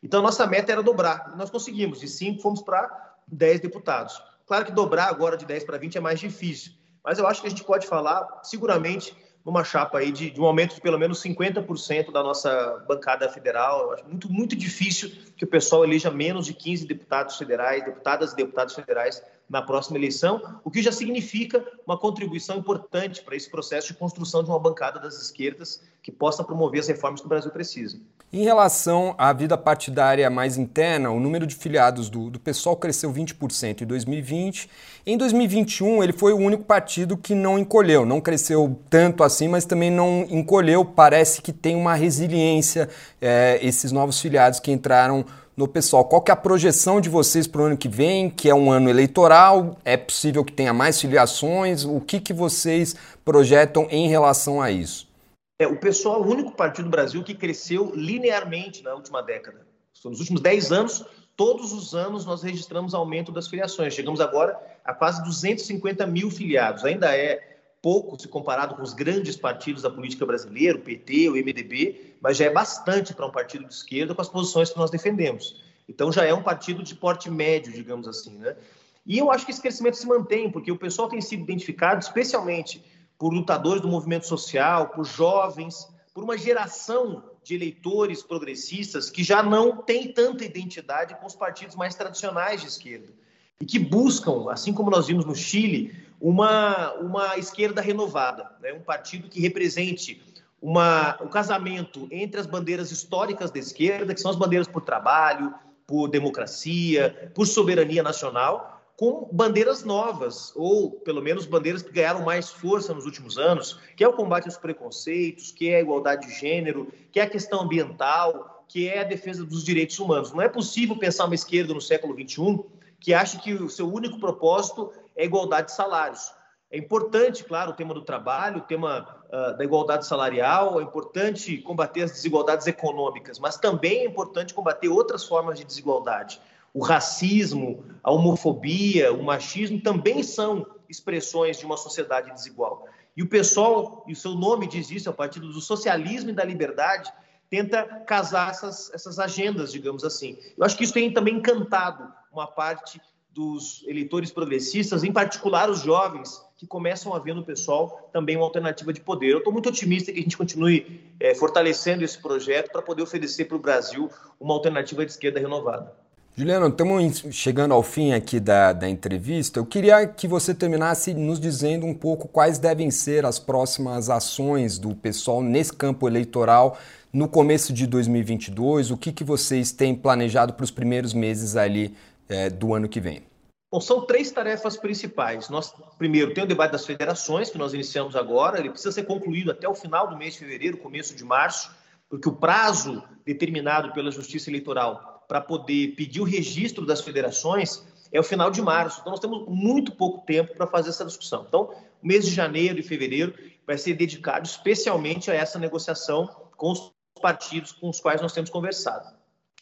Então, 0.00 0.22
nossa 0.22 0.46
meta 0.46 0.70
era 0.70 0.82
dobrar. 0.82 1.36
Nós 1.36 1.50
conseguimos. 1.50 1.98
De 1.98 2.06
5, 2.06 2.40
fomos 2.40 2.62
para 2.62 3.16
10 3.26 3.60
deputados. 3.60 4.22
Claro 4.46 4.64
que 4.64 4.72
dobrar 4.72 5.08
agora 5.08 5.36
de 5.36 5.44
10 5.44 5.64
para 5.64 5.78
20 5.78 5.98
é 5.98 6.00
mais 6.00 6.20
difícil, 6.20 6.72
mas 7.02 7.18
eu 7.18 7.26
acho 7.26 7.40
que 7.40 7.46
a 7.46 7.50
gente 7.50 7.64
pode 7.64 7.86
falar, 7.86 8.40
seguramente, 8.42 9.16
numa 9.44 9.64
chapa 9.64 9.98
aí 9.98 10.12
de, 10.12 10.30
de 10.30 10.40
um 10.40 10.44
aumento 10.44 10.74
de 10.74 10.80
pelo 10.80 10.98
menos 10.98 11.22
50% 11.22 12.12
da 12.12 12.22
nossa 12.22 12.84
bancada 12.86 13.28
federal. 13.28 13.82
Eu 13.82 13.92
acho 13.92 14.04
muito, 14.06 14.32
muito 14.32 14.56
difícil 14.56 15.10
que 15.36 15.44
o 15.44 15.48
pessoal 15.48 15.84
eleja 15.84 16.10
menos 16.10 16.46
de 16.46 16.54
15 16.54 16.86
deputados 16.86 17.36
federais, 17.36 17.84
deputadas 17.84 18.32
e 18.32 18.36
deputados 18.36 18.74
federais 18.74 19.22
na 19.48 19.60
próxima 19.60 19.98
eleição, 19.98 20.60
o 20.64 20.70
que 20.70 20.80
já 20.80 20.90
significa 20.90 21.62
uma 21.86 21.98
contribuição 21.98 22.56
importante 22.56 23.22
para 23.22 23.36
esse 23.36 23.50
processo 23.50 23.88
de 23.88 23.94
construção 23.94 24.42
de 24.42 24.48
uma 24.48 24.58
bancada 24.58 24.98
das 24.98 25.20
esquerdas 25.20 25.82
que 26.02 26.10
possa 26.10 26.42
promover 26.42 26.80
as 26.80 26.88
reformas 26.88 27.20
que 27.20 27.26
o 27.26 27.28
Brasil 27.28 27.50
precisa. 27.50 28.00
Em 28.34 28.44
relação 28.44 29.14
à 29.18 29.30
vida 29.30 29.58
partidária 29.58 30.30
mais 30.30 30.56
interna, 30.56 31.10
o 31.10 31.20
número 31.20 31.46
de 31.46 31.54
filiados 31.54 32.08
do, 32.08 32.30
do 32.30 32.40
PSOL 32.40 32.74
cresceu 32.74 33.12
20% 33.12 33.82
em 33.82 33.86
2020. 33.86 34.70
Em 35.04 35.18
2021, 35.18 36.02
ele 36.02 36.14
foi 36.14 36.32
o 36.32 36.38
único 36.38 36.64
partido 36.64 37.14
que 37.14 37.34
não 37.34 37.58
encolheu. 37.58 38.06
Não 38.06 38.22
cresceu 38.22 38.80
tanto 38.88 39.22
assim, 39.22 39.48
mas 39.48 39.66
também 39.66 39.90
não 39.90 40.26
encolheu. 40.30 40.82
Parece 40.82 41.42
que 41.42 41.52
tem 41.52 41.76
uma 41.76 41.94
resiliência 41.94 42.88
é, 43.20 43.58
esses 43.60 43.92
novos 43.92 44.18
filiados 44.18 44.58
que 44.60 44.72
entraram 44.72 45.26
no 45.54 45.68
pessoal. 45.68 46.06
Qual 46.06 46.22
que 46.22 46.30
é 46.30 46.34
a 46.34 46.36
projeção 46.36 47.02
de 47.02 47.10
vocês 47.10 47.46
para 47.46 47.60
o 47.60 47.64
ano 47.66 47.76
que 47.76 47.86
vem, 47.86 48.30
que 48.30 48.48
é 48.48 48.54
um 48.54 48.72
ano 48.72 48.88
eleitoral? 48.88 49.76
É 49.84 49.98
possível 49.98 50.42
que 50.42 50.54
tenha 50.54 50.72
mais 50.72 50.98
filiações? 50.98 51.84
O 51.84 52.00
que, 52.00 52.18
que 52.18 52.32
vocês 52.32 52.96
projetam 53.26 53.86
em 53.90 54.08
relação 54.08 54.62
a 54.62 54.70
isso? 54.70 55.11
É, 55.58 55.66
o 55.66 55.78
pessoal 55.78 56.22
é 56.22 56.26
o 56.26 56.30
único 56.30 56.52
partido 56.52 56.84
do 56.86 56.90
Brasil 56.90 57.22
que 57.22 57.34
cresceu 57.34 57.92
linearmente 57.94 58.82
na 58.82 58.94
última 58.94 59.22
década. 59.22 59.66
Nos 60.04 60.18
últimos 60.20 60.40
10 60.40 60.72
anos, 60.72 61.04
todos 61.36 61.72
os 61.72 61.94
anos 61.94 62.24
nós 62.24 62.42
registramos 62.42 62.94
aumento 62.94 63.30
das 63.30 63.48
filiações. 63.48 63.94
Chegamos 63.94 64.20
agora 64.20 64.58
a 64.84 64.92
quase 64.92 65.22
250 65.22 66.06
mil 66.06 66.30
filiados. 66.30 66.84
Ainda 66.84 67.16
é 67.16 67.52
pouco 67.80 68.18
se 68.18 68.28
comparado 68.28 68.76
com 68.76 68.82
os 68.82 68.94
grandes 68.94 69.36
partidos 69.36 69.82
da 69.82 69.90
política 69.90 70.24
brasileira, 70.24 70.78
o 70.78 70.80
PT, 70.80 71.28
o 71.28 71.32
MDB, 71.32 72.16
mas 72.20 72.36
já 72.36 72.46
é 72.46 72.50
bastante 72.50 73.12
para 73.12 73.26
um 73.26 73.30
partido 73.30 73.66
de 73.66 73.74
esquerda 73.74 74.14
com 74.14 74.22
as 74.22 74.28
posições 74.28 74.70
que 74.70 74.78
nós 74.78 74.90
defendemos. 74.90 75.60
Então 75.88 76.12
já 76.12 76.24
é 76.24 76.32
um 76.32 76.42
partido 76.42 76.82
de 76.82 76.94
porte 76.94 77.28
médio, 77.28 77.72
digamos 77.72 78.06
assim, 78.06 78.38
né? 78.38 78.56
E 79.04 79.18
eu 79.18 79.32
acho 79.32 79.44
que 79.44 79.50
esse 79.50 79.60
crescimento 79.60 79.96
se 79.96 80.06
mantém, 80.06 80.48
porque 80.48 80.70
o 80.70 80.78
pessoal 80.78 81.08
tem 81.08 81.20
sido 81.20 81.42
identificado 81.42 82.00
especialmente 82.00 82.80
por 83.22 83.32
lutadores 83.32 83.80
do 83.80 83.86
movimento 83.86 84.26
social, 84.26 84.88
por 84.88 85.04
jovens, 85.06 85.88
por 86.12 86.24
uma 86.24 86.36
geração 86.36 87.22
de 87.44 87.54
eleitores 87.54 88.20
progressistas 88.20 89.08
que 89.08 89.22
já 89.22 89.44
não 89.44 89.76
tem 89.76 90.12
tanta 90.12 90.44
identidade 90.44 91.14
com 91.14 91.26
os 91.26 91.36
partidos 91.36 91.76
mais 91.76 91.94
tradicionais 91.94 92.60
de 92.60 92.66
esquerda. 92.66 93.12
e 93.60 93.64
que 93.64 93.78
buscam, 93.78 94.50
assim 94.50 94.72
como 94.72 94.90
nós 94.90 95.06
vimos 95.06 95.24
no 95.24 95.36
Chile, 95.36 95.94
uma, 96.20 96.94
uma 96.94 97.38
esquerda 97.38 97.80
renovada, 97.80 98.50
né? 98.60 98.72
um 98.72 98.80
partido 98.80 99.28
que 99.28 99.40
represente 99.40 100.20
uma, 100.60 101.16
o 101.22 101.28
casamento 101.28 102.08
entre 102.10 102.40
as 102.40 102.46
bandeiras 102.46 102.90
históricas 102.90 103.52
da 103.52 103.60
esquerda, 103.60 104.14
que 104.14 104.20
são 104.20 104.32
as 104.32 104.36
bandeiras 104.36 104.66
por 104.66 104.82
trabalho, 104.82 105.54
por 105.86 106.08
democracia, 106.08 107.30
por 107.36 107.46
soberania 107.46 108.02
nacional, 108.02 108.81
com 109.02 109.28
bandeiras 109.32 109.82
novas, 109.82 110.52
ou 110.54 110.92
pelo 110.92 111.20
menos 111.20 111.44
bandeiras 111.44 111.82
que 111.82 111.90
ganharam 111.90 112.22
mais 112.22 112.50
força 112.50 112.94
nos 112.94 113.04
últimos 113.04 113.36
anos, 113.36 113.80
que 113.96 114.04
é 114.04 114.06
o 114.06 114.12
combate 114.12 114.44
aos 114.44 114.56
preconceitos, 114.56 115.50
que 115.50 115.70
é 115.70 115.78
a 115.78 115.80
igualdade 115.80 116.28
de 116.28 116.32
gênero, 116.32 116.86
que 117.10 117.18
é 117.18 117.24
a 117.24 117.28
questão 117.28 117.62
ambiental, 117.62 118.64
que 118.68 118.88
é 118.88 119.00
a 119.00 119.02
defesa 119.02 119.44
dos 119.44 119.64
direitos 119.64 119.98
humanos. 119.98 120.30
Não 120.30 120.40
é 120.40 120.48
possível 120.48 120.96
pensar 120.96 121.24
uma 121.24 121.34
esquerda 121.34 121.74
no 121.74 121.80
século 121.80 122.14
XXI 122.14 122.60
que 123.00 123.12
acha 123.12 123.40
que 123.40 123.52
o 123.54 123.68
seu 123.68 123.92
único 123.92 124.20
propósito 124.20 124.92
é 125.16 125.24
igualdade 125.24 125.66
de 125.66 125.74
salários. 125.74 126.32
É 126.70 126.78
importante, 126.78 127.42
claro, 127.42 127.72
o 127.72 127.74
tema 127.74 127.92
do 127.92 128.02
trabalho, 128.02 128.58
o 128.58 128.62
tema 128.62 129.20
uh, 129.26 129.58
da 129.58 129.64
igualdade 129.64 130.06
salarial, 130.06 130.78
é 130.78 130.84
importante 130.84 131.58
combater 131.58 132.04
as 132.04 132.12
desigualdades 132.12 132.68
econômicas, 132.68 133.40
mas 133.40 133.56
também 133.56 134.02
é 134.02 134.04
importante 134.06 134.54
combater 134.54 134.88
outras 134.88 135.24
formas 135.24 135.58
de 135.58 135.64
desigualdade. 135.64 136.40
O 136.74 136.82
racismo, 136.82 137.84
a 138.02 138.10
homofobia, 138.10 139.12
o 139.12 139.22
machismo 139.22 139.80
também 139.80 140.22
são 140.22 140.66
expressões 140.88 141.58
de 141.58 141.66
uma 141.66 141.76
sociedade 141.76 142.32
desigual. 142.32 142.86
E 143.16 143.22
o 143.22 143.28
pessoal, 143.28 144.04
e 144.06 144.12
o 144.12 144.16
seu 144.16 144.32
nome 144.32 144.66
diz 144.66 144.90
isso, 144.90 145.08
é 145.08 145.12
o 145.12 145.14
Partido 145.14 145.52
do 145.52 145.60
Socialismo 145.60 146.30
e 146.30 146.32
da 146.32 146.44
Liberdade, 146.44 147.12
tenta 147.50 147.84
casar 148.06 148.50
essas, 148.50 148.90
essas 148.94 149.18
agendas, 149.18 149.70
digamos 149.70 150.04
assim. 150.04 150.38
Eu 150.56 150.64
acho 150.64 150.76
que 150.76 150.84
isso 150.84 150.94
tem 150.94 151.12
também 151.12 151.36
encantado 151.36 152.10
uma 152.32 152.46
parte 152.46 152.98
dos 153.30 153.82
eleitores 153.86 154.30
progressistas, 154.30 155.04
em 155.04 155.12
particular 155.12 155.68
os 155.68 155.80
jovens, 155.80 156.42
que 156.56 156.66
começam 156.66 157.14
a 157.14 157.18
ver 157.18 157.34
no 157.34 157.44
pessoal 157.44 158.08
também 158.12 158.36
uma 158.36 158.44
alternativa 158.44 158.92
de 158.92 159.00
poder. 159.00 159.32
Eu 159.32 159.38
estou 159.38 159.52
muito 159.52 159.68
otimista 159.68 160.12
que 160.12 160.18
a 160.18 160.22
gente 160.22 160.36
continue 160.36 161.12
é, 161.18 161.34
fortalecendo 161.34 162.04
esse 162.04 162.18
projeto 162.20 162.70
para 162.70 162.82
poder 162.82 163.02
oferecer 163.02 163.46
para 163.46 163.56
o 163.56 163.60
Brasil 163.60 164.10
uma 164.38 164.54
alternativa 164.54 165.04
de 165.04 165.12
esquerda 165.12 165.40
renovada. 165.40 165.94
Juliano, 166.34 166.68
estamos 166.68 167.26
chegando 167.30 167.74
ao 167.74 167.82
fim 167.82 168.14
aqui 168.14 168.40
da, 168.40 168.72
da 168.72 168.88
entrevista. 168.88 169.60
Eu 169.60 169.66
queria 169.66 170.06
que 170.06 170.26
você 170.26 170.54
terminasse 170.54 171.12
nos 171.12 171.38
dizendo 171.38 171.84
um 171.84 171.92
pouco 171.92 172.26
quais 172.26 172.58
devem 172.58 172.90
ser 172.90 173.26
as 173.26 173.38
próximas 173.38 174.08
ações 174.08 174.78
do 174.78 174.94
pessoal 174.94 175.42
nesse 175.42 175.74
campo 175.74 176.08
eleitoral 176.08 176.78
no 177.12 177.28
começo 177.28 177.70
de 177.70 177.86
2022. 177.86 178.90
O 178.90 178.96
que, 178.96 179.12
que 179.12 179.22
vocês 179.22 179.72
têm 179.72 179.94
planejado 179.94 180.54
para 180.54 180.64
os 180.64 180.70
primeiros 180.70 181.12
meses 181.12 181.54
ali 181.54 181.94
é, 182.30 182.48
do 182.48 182.72
ano 182.72 182.88
que 182.88 182.98
vem? 182.98 183.22
Bom, 183.70 183.82
são 183.82 184.06
três 184.06 184.30
tarefas 184.30 184.78
principais. 184.78 185.50
Nós, 185.50 185.74
primeiro, 185.98 186.32
tem 186.32 186.44
o 186.44 186.46
debate 186.46 186.72
das 186.72 186.86
federações, 186.86 187.50
que 187.50 187.58
nós 187.58 187.74
iniciamos 187.74 188.16
agora. 188.16 188.58
Ele 188.58 188.70
precisa 188.70 188.90
ser 188.90 189.02
concluído 189.02 189.50
até 189.50 189.68
o 189.68 189.74
final 189.74 190.08
do 190.08 190.16
mês 190.16 190.32
de 190.32 190.38
fevereiro, 190.38 190.78
começo 190.78 191.14
de 191.14 191.24
março, 191.26 191.70
porque 192.08 192.26
o 192.26 192.32
prazo 192.32 193.02
determinado 193.22 193.92
pela 193.92 194.10
Justiça 194.10 194.48
Eleitoral 194.48 195.11
para 195.32 195.40
poder 195.40 195.94
pedir 195.94 196.20
o 196.20 196.24
registro 196.24 196.84
das 196.84 197.00
federações 197.00 197.82
é 198.12 198.20
o 198.20 198.22
final 198.22 198.50
de 198.50 198.60
março. 198.60 199.00
Então, 199.00 199.12
nós 199.12 199.18
temos 199.18 199.48
muito 199.48 199.90
pouco 199.92 200.26
tempo 200.26 200.54
para 200.54 200.66
fazer 200.66 200.90
essa 200.90 201.06
discussão. 201.06 201.46
Então, 201.48 201.74
o 202.02 202.06
mês 202.06 202.26
de 202.26 202.34
janeiro 202.34 202.78
e 202.78 202.82
fevereiro 202.82 203.32
vai 203.66 203.78
ser 203.78 203.94
dedicado 203.94 204.46
especialmente 204.46 205.30
a 205.30 205.34
essa 205.34 205.58
negociação 205.58 206.28
com 206.54 206.70
os 206.70 206.92
partidos 207.22 207.72
com 207.72 207.88
os 207.88 207.98
quais 207.98 208.20
nós 208.20 208.34
temos 208.34 208.50
conversado. 208.50 209.08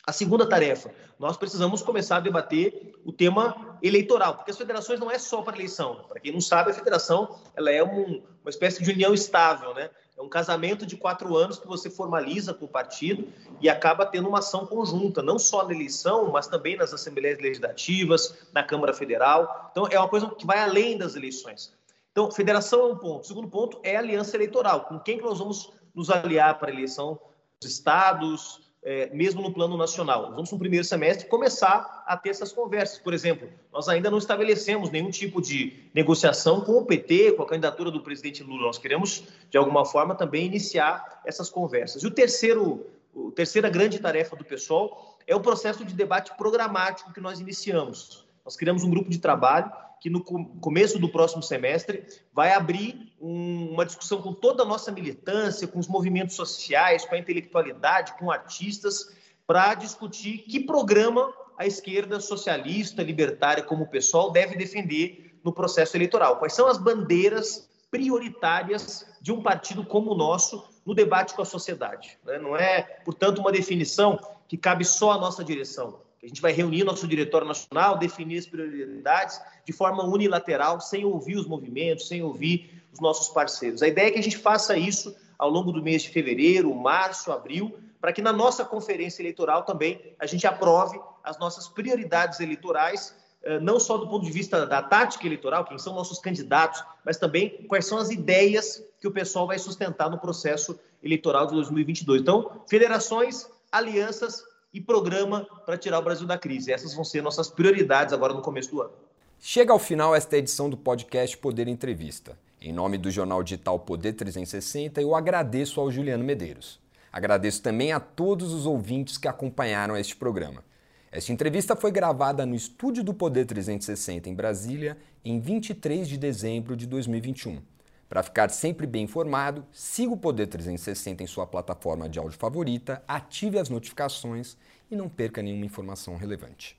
A 0.05 0.13
segunda 0.13 0.45
tarefa, 0.45 0.91
nós 1.21 1.37
precisamos 1.37 1.83
começar 1.83 2.17
a 2.17 2.21
debater 2.21 2.97
o 3.05 3.13
tema 3.13 3.79
eleitoral, 3.81 4.35
porque 4.35 4.51
as 4.51 4.59
federações 4.59 4.99
não 4.99 5.09
é 5.09 5.21
só 5.21 5.41
para 5.41 5.55
eleição. 5.55 6.05
Para 6.09 6.19
quem 6.19 6.33
não 6.33 6.41
sabe, 6.41 6.73
a 6.73 6.75
federação 6.75 7.39
ela 7.55 7.71
é 7.71 7.85
um, 7.85 8.21
uma 8.43 8.51
espécie 8.51 8.83
de 8.83 8.91
união 8.91 9.15
estável, 9.15 9.73
né? 9.73 9.89
É 10.21 10.23
um 10.23 10.29
casamento 10.29 10.85
de 10.85 10.99
quatro 10.99 11.35
anos 11.35 11.59
que 11.59 11.67
você 11.67 11.89
formaliza 11.89 12.53
com 12.53 12.67
o 12.67 12.69
partido 12.69 13.27
e 13.59 13.71
acaba 13.71 14.05
tendo 14.05 14.29
uma 14.29 14.41
ação 14.41 14.67
conjunta, 14.67 15.23
não 15.23 15.39
só 15.39 15.67
na 15.67 15.73
eleição, 15.73 16.31
mas 16.31 16.47
também 16.47 16.77
nas 16.77 16.93
assembleias 16.93 17.41
legislativas, 17.41 18.47
na 18.53 18.63
Câmara 18.63 18.93
Federal. 18.93 19.71
Então, 19.71 19.89
é 19.91 19.99
uma 19.99 20.09
coisa 20.09 20.29
que 20.29 20.47
vai 20.47 20.59
além 20.59 20.99
das 20.99 21.17
eleições. 21.17 21.73
Então, 22.13 22.31
federação 22.31 22.81
é 22.81 22.93
um 22.93 22.97
ponto. 22.99 23.25
O 23.25 23.27
segundo 23.27 23.49
ponto 23.49 23.81
é 23.83 23.97
aliança 23.97 24.37
eleitoral. 24.37 24.83
Com 24.83 25.01
quem 25.01 25.17
que 25.17 25.25
nós 25.25 25.39
vamos 25.39 25.73
nos 25.95 26.11
aliar 26.11 26.59
para 26.59 26.69
a 26.69 26.75
eleição 26.75 27.19
dos 27.59 27.71
estados, 27.71 28.70
é, 28.83 29.11
mesmo 29.15 29.43
no 29.43 29.53
plano 29.53 29.77
nacional. 29.77 30.31
vamos, 30.31 30.51
no 30.51 30.59
primeiro 30.59 30.85
semestre, 30.85 31.29
começar 31.29 32.03
a 32.07 32.17
ter 32.17 32.31
essas 32.31 32.53
conversas. 32.53 32.99
Por 32.99 33.13
exemplo, 33.13 33.49
nós 33.73 33.89
ainda 33.89 34.11
não 34.11 34.19
estabelecemos 34.19 34.91
nenhum 34.91 35.11
tipo 35.11 35.41
de 35.41 35.91
negociação 35.95 36.63
com 36.63 36.73
o 36.73 36.87
PT, 36.87 37.33
com 37.33 37.43
a 37.43 37.47
candidatura 37.47 37.91
do 37.91 38.01
presidente 38.01 38.43
Lula. 38.43 38.67
Nós 38.67 38.79
queremos, 38.79 39.25
de 39.51 39.59
alguma 39.59 39.85
forma, 39.85 40.15
também 40.15 40.47
iniciar 40.47 41.21
essas 41.25 41.51
conversas. 41.51 42.03
E 42.03 42.07
o 42.07 42.11
terceiro, 42.11 42.87
a 43.15 43.33
terceira 43.33 43.69
grande 43.69 43.99
tarefa 43.99 44.35
do 44.35 44.45
pessoal 44.45 45.19
é 45.27 45.37
o 45.37 45.41
processo 45.41 45.85
de 45.85 45.95
debate 45.95 46.35
programático 46.37 47.13
que 47.13 47.21
nós 47.21 47.39
iniciamos. 47.39 48.27
Nós 48.45 48.57
criamos 48.57 48.83
um 48.83 48.91
grupo 48.91 49.11
de 49.11 49.19
trabalho 49.19 49.71
que 50.01 50.09
no 50.09 50.25
começo 50.25 50.99
do 50.99 51.11
próximo 51.11 51.43
semestre 51.43 52.05
vai 52.33 52.53
abrir 52.53 53.13
um, 53.21 53.73
uma 53.73 53.85
discussão 53.85 54.23
com 54.23 54.33
toda 54.33 54.63
a 54.63 54.67
nossa 54.67 54.91
militância, 54.91 55.69
com 55.69 55.79
os 55.79 55.87
movimentos 55.87 56.35
sociais, 56.35 57.05
com 57.05 57.15
a 57.15 57.19
intelectualidade, 57.19 58.15
com 58.19 58.31
artistas, 58.31 59.15
para 59.47 59.75
discutir 59.75 60.39
que 60.39 60.61
programa 60.61 61.31
a 61.59 61.67
esquerda 61.67 62.19
socialista, 62.19 63.03
libertária, 63.03 63.63
como 63.63 63.85
o 63.85 63.89
pessoal, 63.89 64.31
deve 64.31 64.57
defender 64.57 65.39
no 65.45 65.53
processo 65.53 65.95
eleitoral. 65.97 66.39
Quais 66.39 66.55
são 66.55 66.67
as 66.67 66.79
bandeiras 66.79 67.69
prioritárias 67.91 69.05
de 69.21 69.31
um 69.31 69.43
partido 69.43 69.85
como 69.85 70.13
o 70.13 70.17
nosso 70.17 70.65
no 70.87 70.95
debate 70.95 71.35
com 71.35 71.43
a 71.43 71.45
sociedade? 71.45 72.19
Né? 72.25 72.39
Não 72.39 72.57
é, 72.57 72.83
portanto, 73.05 73.39
uma 73.41 73.53
definição 73.53 74.19
que 74.49 74.57
cabe 74.57 74.85
só 74.85 75.13
à 75.13 75.19
nossa 75.19 75.45
direção 75.45 76.01
a 76.23 76.27
gente 76.27 76.43
vai 76.43 76.53
reunir 76.53 76.85
nosso 76.85 77.09
diretório 77.09 77.47
nacional, 77.47 77.97
definir 77.97 78.39
as 78.39 78.47
prioridades 78.47 79.41
de 79.65 79.73
forma 79.73 80.05
unilateral, 80.05 80.81
sem 80.81 81.05
ouvir 81.05 81.37
os 81.37 81.47
movimentos, 81.47 82.09
sem 82.09 82.23
ouvir 82.23 82.83
os 82.93 83.01
nossos 83.01 83.29
parceiros. 83.29 83.83
A 83.83 83.89
ideia 83.89 84.09
é 84.09 84.11
que 84.11 84.19
a 84.19 84.23
gente 84.23 84.37
faça 84.37 84.77
isso 84.77 85.17
ao 85.39 85.49
longo 85.49 85.73
do 85.73 85.83
mês 85.83 86.03
de 86.03 86.11
fevereiro, 86.11 86.75
março, 86.75 87.33
abril, 87.33 87.75
para 88.01 88.13
que 88.13 88.21
na 88.21 88.33
nossa 88.33 88.65
conferência 88.65 89.23
eleitoral 89.23 89.63
também 89.63 90.15
a 90.19 90.27
gente 90.27 90.47
aprove 90.47 91.01
as 91.25 91.39
nossas 91.39 91.69
prioridades 91.69 92.41
eleitorais, 92.41 93.15
eh, 93.43 93.59
não 93.59 93.81
só 93.81 93.97
do 93.97 94.07
ponto 94.07 94.25
de 94.25 94.33
vista 94.33 94.67
da 94.67 94.83
tática 94.83 95.27
eleitoral, 95.27 95.65
quem 95.65 95.79
são 95.79 95.95
nossos 95.95 96.19
candidatos, 96.19 96.83
mas 97.05 97.17
também 97.17 97.65
quais 97.67 97.87
são 97.87 97.97
as 97.97 98.11
ideias 98.11 98.83
que 99.01 99.09
o 99.09 99.11
pessoal 99.11 99.47
vai 99.47 99.59
sustentar 99.59 100.11
no 100.11 100.19
processo 100.19 100.79
eleitoral 101.03 101.47
de 101.47 101.55
2022. 101.55 102.21
Então, 102.21 102.63
federações, 102.69 103.49
alianças 103.73 104.45
e 104.73 104.81
programa 104.81 105.47
para 105.67 105.77
tirar 105.77 105.99
o 105.99 106.03
Brasil 106.03 106.27
da 106.27 106.39
crise. 106.39 106.73
Essas 106.73 106.95
vão 106.95 107.05
ser 107.05 107.23
nossas 107.23 107.49
prioridades 107.49 108.13
agora 108.13 108.33
no 108.33 108.43
começo 108.43 108.71
do 108.71 108.83
ano. 108.83 108.93
Chega 109.39 109.73
ao 109.73 109.79
final 109.79 110.15
esta 110.15 110.37
edição 110.37 110.69
do 110.69 110.77
podcast 110.77 111.37
Poder 111.39 111.67
Entrevista. 111.67 112.39
Em 112.61 112.73
nome 112.73 112.99
do 112.99 113.11
jornal 113.11 113.43
digital 113.43 113.79
Poder 113.81 114.13
360, 114.13 115.01
eu 115.01 115.15
agradeço 115.15 115.81
ao 115.81 115.91
Juliano 115.91 116.23
Medeiros. 116.23 116.79
Agradeço 117.11 117.63
também 117.63 117.91
a 117.93 117.99
todos 117.99 118.53
os 118.53 118.67
ouvintes 118.67 119.19
que 119.19 119.27
acompanharam 119.27 119.97
este 119.97 120.15
programa. 120.15 120.63
Esta 121.11 121.33
entrevista 121.33 121.75
foi 121.75 121.91
gravada 121.91 122.47
no 122.47 122.55
estúdio 122.55 123.03
do 123.03 123.13
Poder 123.13 123.47
360 123.47 124.29
em 124.29 124.35
Brasília 124.35 124.97
em 125.25 125.41
23 125.41 126.07
de 126.07 126.17
dezembro 126.17 126.77
de 126.77 126.87
2021. 126.87 127.61
Para 128.11 128.25
ficar 128.25 128.51
sempre 128.51 128.89
bem 128.89 129.05
informado, 129.05 129.65
siga 129.71 130.13
o 130.13 130.17
Poder 130.17 130.49
360 130.49 131.23
em 131.23 131.29
sua 131.29 131.47
plataforma 131.47 132.09
de 132.09 132.19
áudio 132.19 132.37
favorita, 132.37 133.01
ative 133.07 133.57
as 133.57 133.69
notificações 133.69 134.57
e 134.91 134.97
não 134.97 135.09
perca 135.09 135.41
nenhuma 135.41 135.65
informação 135.65 136.17
relevante. 136.17 136.77